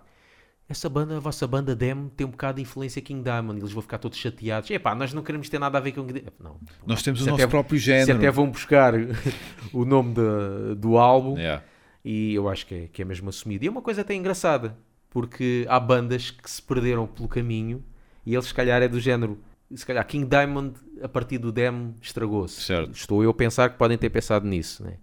essa 0.69 0.89
banda, 0.91 1.17
a 1.17 1.21
vossa 1.21 1.47
banda 1.47 1.75
Dem 1.75 2.09
tem 2.17 2.27
um 2.27 2.31
bocado 2.31 2.57
de 2.57 2.63
influência 2.63 3.01
King 3.01 3.23
Diamond, 3.23 3.59
eles 3.61 3.73
vão 3.73 3.81
ficar 3.83 3.99
todos 3.99 4.19
chateados. 4.19 4.71
Epá, 4.71 4.95
nós 4.95 5.13
não 5.15 5.23
queremos 5.23 5.49
ter 5.49 5.59
nada 5.59 5.79
a 5.79 5.81
ver 5.81 5.93
com. 5.93 6.03
Não. 6.43 6.59
Nós 6.87 7.03
temos 7.03 7.21
o 7.21 7.25
Se 7.25 7.31
nosso 7.31 7.43
até- 7.43 7.51
próprio 7.51 7.79
Se 7.79 7.85
género. 7.87 8.19
até 8.19 8.31
vão 8.31 8.51
buscar 8.51 8.93
o 9.73 9.85
nome 9.85 10.15
da- 10.15 10.75
do 10.77 10.97
álbum, 10.99 11.39
Yeah. 11.39 11.63
E 12.05 12.35
eu 12.35 12.49
acho 12.49 12.67
que 12.67 12.75
é, 12.75 12.87
que 12.89 13.03
é 13.03 13.05
mesmo 13.05 13.29
assumido. 13.29 13.65
E 13.65 13.69
é 13.69 13.71
uma 13.71 13.83
coisa 13.83 14.03
até 14.03 14.15
engraçada, 14.15 14.77
porque 15.09 15.65
há 15.69 15.81
bandas 15.81 16.31
que 16.31 16.51
se 16.51 16.61
perderam 16.61 17.07
pelo 17.07 17.29
caminho 17.29 17.83
e 18.27 18.35
eles, 18.35 18.47
se 18.47 18.55
calhar, 18.55 18.83
é 18.83 18.89
do 18.89 19.01
género. 19.01 19.39
Se 19.75 19.85
calhar 19.85 20.07
King 20.07 20.29
Diamond, 20.29 20.75
a 21.03 21.09
partir 21.09 21.39
do 21.39 21.51
demo, 21.51 21.95
estragou-se. 22.01 22.61
Estou 22.93 23.23
eu 23.23 23.31
a 23.31 23.35
pensar 23.35 23.71
que 23.71 23.79
podem 23.79 23.97
ter 23.99 24.11
pensado 24.11 24.47
nisso. 24.47 24.85
Né? 24.85 24.99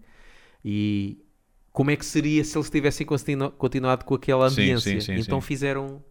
E 0.64 1.18
como 1.72 1.92
é 1.92 1.96
que 1.96 2.06
seria 2.06 2.44
se 2.44 2.58
eles 2.58 2.70
tivessem 2.70 3.06
continu- 3.06 3.52
continuado 3.52 4.06
com 4.06 4.16
aquela 4.16 4.48
ambiência? 4.48 5.00
sim, 5.02 5.16
sim, 5.16 5.20
então 5.20 5.42
sim. 5.42 5.48
fizeram 5.48 6.04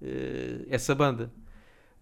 eh, 0.00 0.66
essa 0.68 0.94
banda. 0.94 1.30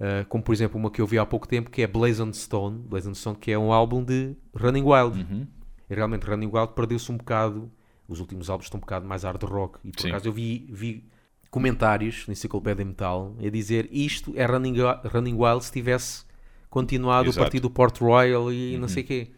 Uh, 0.01 0.25
como 0.31 0.43
por 0.43 0.55
exemplo 0.55 0.81
uma 0.81 0.91
que 0.91 0.99
eu 0.99 1.07
vi 1.07 1.19
há 1.19 1.27
pouco 1.27 1.47
tempo 1.47 1.69
que 1.69 1.83
é 1.83 1.87
Blazon 1.87 2.33
Stone, 2.33 2.79
Blazon 2.79 3.13
Stone 3.13 3.37
que 3.37 3.53
é 3.53 3.59
um 3.59 3.71
álbum 3.71 4.03
de 4.03 4.35
Running 4.55 4.83
Wild. 4.83 5.21
Uhum. 5.21 5.47
E 5.91 5.95
realmente 5.95 6.25
Running 6.25 6.51
Wild 6.51 6.73
perdeu-se 6.75 7.13
um 7.13 7.19
bocado. 7.19 7.71
Os 8.11 8.19
últimos 8.19 8.51
álbuns 8.51 8.67
estão 8.67 8.79
um 8.79 8.81
bocado 8.81 9.07
mais 9.07 9.23
hard 9.23 9.41
rock. 9.45 9.79
E 9.85 9.93
por 9.93 10.01
Sim. 10.03 10.09
acaso 10.09 10.27
eu 10.29 10.33
vi, 10.33 10.67
vi 10.69 11.05
comentários 11.49 12.27
na 12.27 12.33
Enciclopédia 12.33 12.85
Metal 12.85 13.35
a 13.39 13.49
dizer 13.49 13.89
isto 13.93 14.33
é 14.37 14.45
Running, 14.45 14.75
Running 15.05 15.35
Wild 15.35 15.65
se 15.65 15.71
tivesse 15.73 16.25
continuado 16.69 17.29
Exato. 17.29 17.39
a 17.41 17.43
partir 17.45 17.61
do 17.61 17.71
Port 17.71 17.97
Royal 18.01 18.53
e 18.53 18.75
Uhum. 18.75 18.81
não 18.81 18.89
sei 18.89 19.05
o 19.05 19.07
quê. 19.07 19.29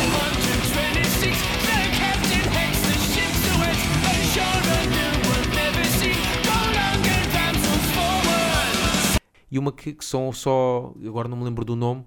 1526, 0.00 1.36
the 1.66 1.80
captain 2.00 2.44
heads 2.54 2.80
the 2.88 2.96
ship 3.12 3.32
to 3.44 3.52
it. 3.68 3.78
Ashore 4.10 4.66
a 4.78 4.80
new 4.96 5.12
one 5.30 5.46
never 5.54 5.84
seen. 5.98 6.16
Go 6.48 6.56
longer 6.78 7.20
damsels 7.34 7.86
forward. 7.94 9.20
E 9.50 9.58
uma 9.58 9.70
que, 9.72 9.92
que 9.92 10.04
são 10.04 10.32
só, 10.32 10.92
agora 11.06 11.28
não 11.28 11.36
me 11.36 11.44
lembro 11.44 11.64
do 11.64 11.76
nome, 11.76 12.04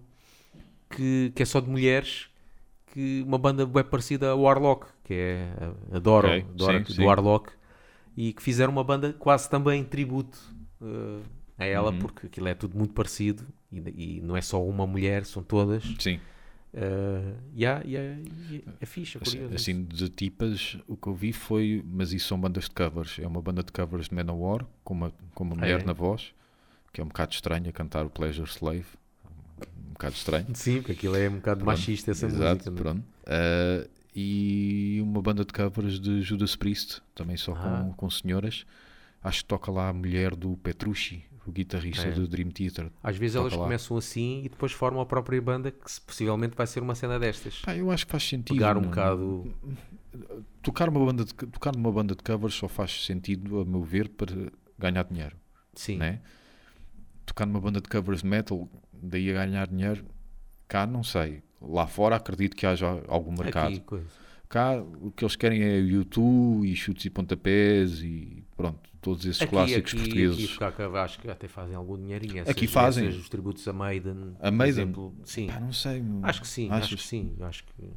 que, 0.96 1.32
que 1.36 1.44
é 1.44 1.46
só 1.46 1.60
de 1.60 1.70
mulheres, 1.70 2.28
que 2.88 3.24
uma 3.28 3.38
banda 3.38 3.66
bem 3.66 3.84
parecida 3.84 4.32
a 4.32 4.36
Warlock, 4.36 4.88
que 5.04 5.14
é 5.14 5.54
a- 5.92 5.98
adoro, 5.98 6.28
Ok, 6.28 6.46
adoro 6.54 6.80
sim, 6.86 6.94
do 6.94 6.94
sim. 6.94 7.04
Warlock, 7.04 7.52
e 8.18 8.34
que 8.34 8.42
fizeram 8.44 8.72
uma 8.74 8.84
banda 8.84 9.14
quase 9.14 9.50
também 9.50 9.84
tributo 9.84 10.40
eh, 10.82 11.20
a 11.58 11.66
ela, 11.66 11.92
Uhum. 11.92 12.00
porque 12.00 12.28
aquilo 12.28 12.48
é 12.48 12.56
tudo 12.56 12.78
muito 12.78 12.94
parecido 12.94 13.46
e, 13.72 14.18
e 14.20 14.22
não 14.22 14.38
é 14.38 14.42
só 14.42 14.64
uma 14.66 14.86
mulher, 14.88 15.26
são 15.26 15.44
todas. 15.44 15.84
Sim. 16.00 16.20
Uh, 16.74 17.38
e 17.54 17.66
há- 17.68 17.84
e 17.86 17.96
é, 17.96 18.18
e 18.50 18.64
é 18.82 18.86
Assim, 19.22 19.40
assim, 19.54 19.84
de 19.86 20.10
tipas, 20.10 20.78
o 20.88 20.98
que 20.98 21.08
eu 21.08 21.14
vi 21.14 21.32
foi. 21.32 21.84
Mas 21.86 22.12
isso 22.14 22.28
são 22.28 22.40
bandas 22.40 22.66
de 22.66 22.72
covers. 22.72 23.20
É 23.20 23.28
uma 23.28 23.42
banda 23.42 23.64
de 23.64 23.72
covers 23.72 24.10
de 24.10 24.16
Manowar, 24.16 24.66
com 24.84 24.94
uma, 24.94 25.14
com 25.36 25.44
uma 25.44 25.56
Ah, 25.56 25.60
mulher 25.60 25.80
é? 25.82 25.84
na 25.86 25.94
voz, 25.94 26.34
que 26.94 27.02
é 27.02 27.04
um 27.04 27.08
bocado 27.08 27.34
estranho 27.34 27.70
a 27.70 27.72
cantar 27.72 28.06
o 28.06 28.10
Pleasure 28.10 28.50
Slave. 28.50 28.86
Um 29.94 29.96
bocado 29.96 30.16
estranho. 30.16 30.48
Sim, 30.56 30.78
porque 30.78 30.94
aquilo 30.94 31.16
é 31.16 31.30
um 31.30 31.36
bocado 31.36 31.64
Pronto, 31.64 31.68
machista 31.78 32.10
essa 32.12 32.26
Exato, 32.26 32.56
música. 32.56 32.72
né? 32.72 32.78
pronto. 32.78 33.04
Ah, 33.28 33.88
e 34.16 35.00
uma 35.04 35.22
banda 35.22 35.46
de 35.46 35.54
covers 35.54 36.00
de 36.00 36.22
Judas 36.24 36.56
Priest, 36.56 37.00
também 37.14 37.38
só 37.38 37.54
com, 37.54 37.60
Ah. 37.62 37.94
com 37.96 38.10
senhoras. 38.10 38.66
Acho 39.24 39.40
que 39.44 39.46
toca 39.46 39.72
lá 39.72 39.90
a 39.90 39.94
mulher 39.94 40.36
do 40.36 40.58
Petrucci, 40.58 41.24
o 41.46 41.52
guitarrista 41.52 42.08
É. 42.08 42.12
do 42.12 42.28
Dream 42.28 42.50
Theater. 42.50 42.92
Às 43.04 43.18
vezes 43.18 43.36
elas 43.36 43.54
lá. 43.54 43.60
começam 43.60 43.96
assim 43.96 44.40
e 44.46 44.50
depois 44.50 44.72
formam 44.72 45.02
a 45.02 45.06
própria 45.06 45.40
banda, 45.42 45.72
que 45.72 45.80
possivelmente 46.06 46.56
vai 46.56 46.66
ser 46.68 46.82
uma 46.82 46.96
cena 46.96 47.20
destas. 47.20 47.60
Pá, 47.62 47.76
eu 47.76 47.90
acho 47.92 48.06
que 48.06 48.12
faz 48.12 48.24
sentido. 48.28 48.56
Pegar 48.56 48.76
um 48.78 48.82
não- 48.82 48.90
bocado. 48.90 49.54
Tocar, 50.62 50.90
uma 50.90 51.04
banda 51.06 51.24
de, 51.26 51.34
tocar 51.34 51.76
numa 51.76 51.92
banda 51.92 52.16
de 52.16 52.24
covers 52.24 52.54
só 52.56 52.68
faz 52.68 53.06
sentido, 53.06 53.60
a 53.62 53.66
meu 53.66 53.84
ver, 53.84 54.10
para 54.10 54.52
ganhar 54.80 55.04
dinheiro. 55.06 55.36
Sim. 55.74 55.98
Né? 55.98 56.20
Tocar 57.26 57.46
numa 57.46 57.60
banda 57.60 57.82
de 57.82 57.90
covers 57.90 58.22
metal, 58.24 58.70
daí 59.04 59.30
a 59.32 59.46
ganhar 59.46 59.68
dinheiro, 59.68 60.06
cá 60.68 60.86
não 60.88 61.04
sei. 61.04 61.44
Lá 61.62 61.88
fora 61.88 62.16
acredito 62.16 62.56
que 62.56 62.66
haja 62.66 62.88
algum 63.08 63.32
mercado. 63.32 63.76
Aqui. 63.76 64.02
Cá 64.50 64.80
o 64.82 65.12
que 65.12 65.24
eles 65.24 65.36
querem 65.36 65.64
é 65.64 65.80
YouTube 65.80 66.68
e 66.68 66.76
chutes 66.76 67.06
e 67.06 67.10
pontapés 67.10 68.02
e 68.04 68.44
pronto, 68.56 68.80
todos 69.02 69.26
esses 69.26 69.42
Aqui, 69.42 69.50
clássicos 69.52 69.94
aqui, 69.94 70.02
portugueses. 70.02 70.46
Aqui, 70.62 70.76
cá, 70.76 71.04
acho 71.04 71.20
que 71.20 71.30
até 71.30 71.48
fazem 71.48 71.76
algum 71.76 71.98
dinheirinho. 71.98 72.38
Essas, 72.40 72.50
Aqui 72.50 72.68
fazem. 72.68 73.08
essas, 73.08 73.22
os 73.22 73.30
tributos 73.30 73.68
a 73.68 73.74
Maiden. 73.74 74.36
A 74.40 74.52
Maiden? 74.52 74.84
exemplo. 74.84 75.16
sim. 75.24 75.48
Pá, 75.48 75.60
não 75.60 75.74
sei. 75.74 76.04
Acho 76.22 76.42
que 76.42 76.48
sim, 76.48 76.70
acho 76.70 76.96
que 76.98 77.02
sim. 77.04 77.34
Acho 77.42 77.64
que. 77.64 77.90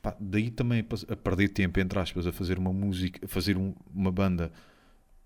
Pá, 0.00 0.16
daí 0.20 0.50
também 0.50 0.84
a 1.08 1.16
perder 1.16 1.48
tempo, 1.48 1.80
entre 1.80 1.98
aspas, 1.98 2.26
a 2.26 2.32
fazer 2.32 2.58
uma 2.58 2.72
música, 2.72 3.24
a 3.24 3.28
fazer 3.28 3.56
um- 3.56 3.74
uma 3.94 4.10
banda 4.12 4.52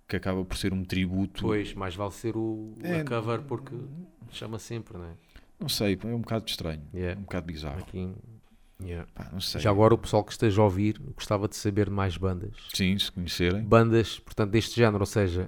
que 0.09 0.17
acaba 0.17 0.45
por 0.45 0.57
ser 0.57 0.73
um 0.73 0.85
tributo. 0.85 1.43
Pois, 1.43 1.75
mais 1.75 1.95
vale 1.95 2.13
ser 2.13 2.37
o 2.37 2.75
É. 2.83 3.03
cover 3.03 3.43
porque 3.43 3.75
chama 4.31 4.59
sempre, 4.59 4.97
não 4.97 5.05
é? 5.05 5.13
Não 5.59 5.69
sei, 5.69 5.99
é 6.03 6.07
um 6.15 6.21
bocado 6.21 6.45
estranho. 6.49 6.83
Yeah. 6.95 7.19
Um 7.19 7.25
bocado 7.25 7.47
bizarro. 7.47 7.79
Aqui. 7.81 8.13
yeah. 8.83 9.09
Pá, 9.15 9.29
não 9.33 9.41
sei. 9.41 9.61
Já 9.61 9.71
agora 9.71 9.95
o 9.95 9.99
pessoal 9.99 10.23
que 10.23 10.33
esteja 10.33 10.61
a 10.61 10.65
ouvir 10.65 11.01
gostava 11.15 11.49
de 11.49 11.57
saber 11.57 11.87
de 11.87 11.93
mais 11.93 12.17
bandas. 12.17 12.55
Sim, 12.75 12.99
se 12.99 13.11
conhecerem. 13.11 13.63
Bandas, 13.63 14.19
portanto, 14.19 14.51
deste 14.51 14.77
género, 14.77 15.01
ou 15.01 15.07
seja, 15.07 15.47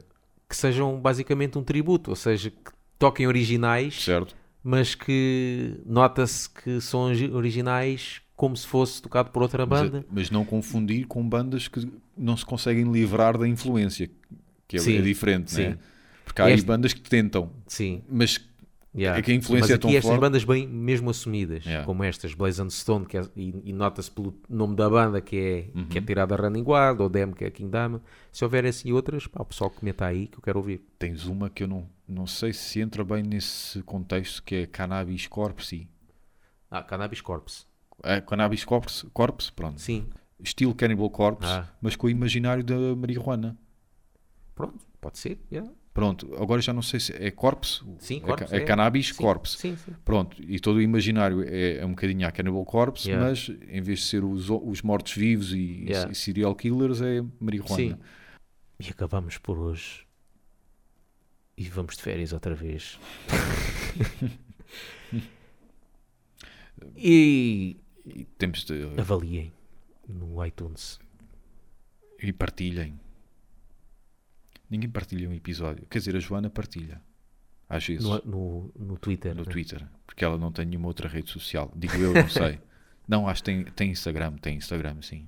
que 0.49 0.57
sejam 0.57 0.99
basicamente 0.99 1.59
um 1.59 1.63
tributo, 1.63 2.11
ou 2.11 2.17
seja, 2.17 2.51
que 2.51 2.73
toquem 2.99 3.27
originais, 3.27 4.03
Certo? 4.03 4.35
mas 4.65 4.95
que 4.95 5.79
nota-se 5.85 6.49
que 6.49 6.81
são 6.81 7.01
origi- 7.01 7.31
originais 7.31 8.23
como 8.35 8.57
se 8.57 8.67
fosse 8.67 9.03
tocado 9.03 9.31
por 9.31 9.43
outra 9.43 9.67
Mas, 9.67 9.81
banda. 9.91 10.07
mas 10.11 10.31
não 10.31 10.45
confundir 10.45 11.07
com 11.07 11.29
bandas 11.29 11.69
que 11.69 11.87
não 12.17 12.37
se 12.37 12.47
conseguem 12.47 12.91
livrar 12.91 13.37
da 13.37 13.47
influência, 13.47 14.11
que 14.69 14.77
é, 14.77 14.81
Sim, 14.81 14.99
é 14.99 15.01
diferente, 15.03 15.51
sim. 15.51 15.69
né? 15.71 15.79
Porque 16.25 16.41
há 16.43 16.45
aí 16.45 16.53
Este- 16.55 16.67
bandas 16.67 16.93
que 16.93 17.01
tentam, 17.01 17.51
Sim. 17.67 18.03
mas 18.09 18.47
Yeah. 18.97 19.19
É 19.19 19.23
que 19.23 19.31
a 19.31 19.35
influência 19.35 19.61
Mas 19.65 19.71
é 19.71 19.75
aqui 19.75 19.83
tão 19.83 19.91
estas 19.91 20.05
forte. 20.11 20.21
bandas 20.21 20.45
bem 20.45 20.67
mesmo 20.67 21.11
assumidas, 21.11 21.63
Yeah. 21.65 21.85
como 21.85 22.03
estas, 22.03 22.33
Blaze 22.35 22.61
and 22.61 22.71
Stone, 22.71 23.05
que 23.05 23.19
é- 23.19 23.29
e, 23.37 23.55
e 23.67 23.73
nota-se 23.73 24.11
pelo 24.11 24.35
nome 24.49 24.75
da 24.75 24.89
banda 24.89 25.21
que 25.21 25.37
é, 25.73 25.79
Uhum. 25.79 25.87
que 25.87 25.99
é 25.99 26.01
tirada 26.01 26.35
da 26.37 26.43
Running 26.43 26.65
Wild, 26.67 27.03
ou 27.03 27.09
Dem, 27.09 27.31
que 27.33 27.45
é 27.45 27.51
King 27.51 27.71
Diamond. 27.71 28.03
Se 28.33 28.43
houver 28.45 28.65
assim 28.65 28.91
outras, 28.91 29.27
pá, 29.27 29.43
o 29.43 29.45
pessoal 29.45 29.71
comenta 29.71 30.07
aí 30.07 30.27
que 30.27 30.39
eu 30.39 30.43
quero 30.43 30.59
ouvir. 30.59 30.81
tens 30.99 31.27
uma 31.27 31.51
que 31.51 31.63
eu 31.63 31.69
não, 31.69 31.87
não 32.09 32.27
sei 32.27 32.53
se 32.53 32.81
entra 32.81 33.05
bem 33.05 33.23
nesse 33.23 33.83
contexto, 33.83 34.43
que 34.43 34.55
é 34.57 34.67
Cannabis 34.67 35.27
Corpse. 35.29 35.87
Ah, 36.71 36.83
Cannabis 36.83 37.21
Corpse. 37.21 37.67
É, 38.03 38.21
Cannabis 38.23 38.65
Corpse, 38.65 39.07
Corpse, 39.13 39.53
pronto. 39.53 39.81
Sim, 39.81 40.07
Estilo 40.43 40.75
Cannibal 40.75 41.11
Corpse, 41.11 41.47
Ah. 41.49 41.69
mas 41.81 41.95
com 41.95 42.07
o 42.07 42.11
imaginário 42.11 42.65
da 42.65 42.97
marihuana. 42.97 43.57
Pronto, 44.59 44.79
pode 45.01 45.19
ser. 45.19 45.39
yeah. 45.51 45.71
Pronto, 45.95 46.33
agora 46.41 46.61
já 46.61 46.73
não 46.73 46.83
sei 46.83 47.01
se 47.01 47.13
é 47.13 47.29
Corpse. 47.31 47.83
Sim, 47.99 48.19
é, 48.19 48.21
Corpse, 48.21 48.47
ca- 48.47 48.57
é 48.57 48.61
é. 48.61 48.65
Cannabis 48.65 49.09
Sim, 49.09 49.15
Corpse. 49.23 49.57
Sim, 49.59 49.77
sim. 49.77 49.93
Pronto, 50.05 50.37
e 50.41 50.61
todo 50.61 50.77
o 50.77 50.83
imaginário 50.83 51.43
é, 51.43 51.79
é 51.79 51.87
um 51.87 51.91
bocadinho 51.91 52.29
a 52.29 52.31
Cannibal 52.31 52.65
Corpse, 52.65 53.09
Yeah. 53.09 53.29
mas 53.29 53.49
em 53.69 53.81
vez 53.83 54.01
de 54.01 54.05
ser 54.07 54.23
os, 54.23 54.49
os 54.49 54.83
mortos-vivos 54.83 55.53
e, 55.53 55.87
Yeah. 55.89 56.13
e 56.13 56.15
serial 56.15 56.55
killers, 56.55 57.01
é 57.01 57.21
marihuana. 57.41 57.75
Sim. 57.75 57.97
E 58.79 58.89
acabamos 58.91 59.39
por 59.39 59.59
hoje. 59.59 60.07
E 61.57 61.69
vamos 61.69 61.97
de 61.97 62.03
férias 62.03 62.33
outra 62.33 62.55
vez. 62.55 62.97
e 66.97 67.77
E 68.07 68.25
temos 68.39 68.65
de. 68.65 68.85
avaliem 69.01 69.53
no 70.09 70.45
iTunes. 70.47 71.01
E 72.23 72.33
partilhem. 72.33 72.95
Ninguém 74.71 74.91
partilha 74.91 75.29
um 75.29 75.33
episódio. 75.33 75.87
Quer 75.89 75.99
dizer, 75.99 76.15
a 76.17 76.21
Joana 76.21 76.51
partilha. 76.51 77.01
Às 77.69 77.87
vezes. 77.87 78.05
No, 78.05 78.21
no, 78.25 78.73
no 78.79 78.99
Twitter. 78.99 79.35
no 79.35 79.45
né? 79.45 79.51
Twitter. 79.51 79.87
Porque 80.07 80.25
ela 80.25 80.37
não 80.37 80.53
tem 80.53 80.67
nenhuma 80.67 80.89
outra 80.89 81.09
rede 81.09 81.31
social. 81.31 81.73
Digo 81.75 81.97
eu, 81.97 82.13
não 82.13 82.29
sei. 82.29 82.61
não, 83.09 83.27
acho 83.27 83.43
que 83.43 83.51
tem, 83.51 83.65
tem 83.65 83.91
Instagram. 83.91 84.37
Tem 84.37 84.57
Instagram, 84.57 85.01
sim. 85.01 85.27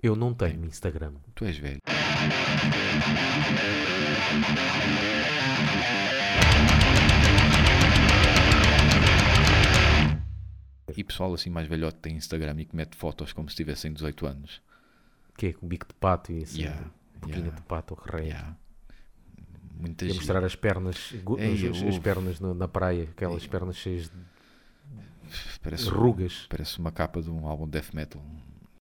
Eu 0.00 0.14
não 0.14 0.32
tenho 0.34 0.64
Instagram. 0.64 1.14
Tu 1.34 1.44
és 1.44 1.56
velho. 1.56 1.80
E 10.96 11.02
pessoal 11.02 11.34
assim 11.34 11.50
mais 11.50 11.66
velhote 11.66 11.98
tem 11.98 12.14
Instagram 12.14 12.54
e 12.60 12.64
que 12.64 12.76
mete 12.76 12.96
fotos 12.96 13.32
como 13.32 13.50
se 13.50 13.56
tivessem 13.56 13.92
18 13.92 14.26
anos. 14.26 14.62
Que 15.36 15.46
é 15.46 15.52
com 15.52 15.66
bico 15.66 15.88
de 15.88 15.94
pato 15.94 16.30
e 16.30 16.44
assim. 16.44 16.62
Yeah, 16.62 16.88
boquinha 17.26 17.46
yeah. 17.46 17.56
de 17.60 17.62
pato 17.62 17.94
rei. 17.94 18.26
Yeah. 18.28 18.56
Muita 19.78 20.04
E 20.04 20.14
mostrar 20.14 20.44
as 20.44 20.54
pernas, 20.54 21.12
Ei, 21.38 21.68
as, 21.68 21.82
as 21.82 21.98
pernas 21.98 22.40
no- 22.40 22.54
na 22.54 22.68
praia, 22.68 23.04
aquelas 23.10 23.46
pernas 23.46 23.76
cheias 23.76 24.04
de 24.08 24.34
Parece, 25.62 25.88
rugas. 25.88 26.46
parece 26.48 26.78
uma 26.78 26.92
capa 26.92 27.20
de 27.20 27.30
um 27.30 27.46
álbum 27.48 27.66
death 27.68 27.92
metal. 27.92 28.22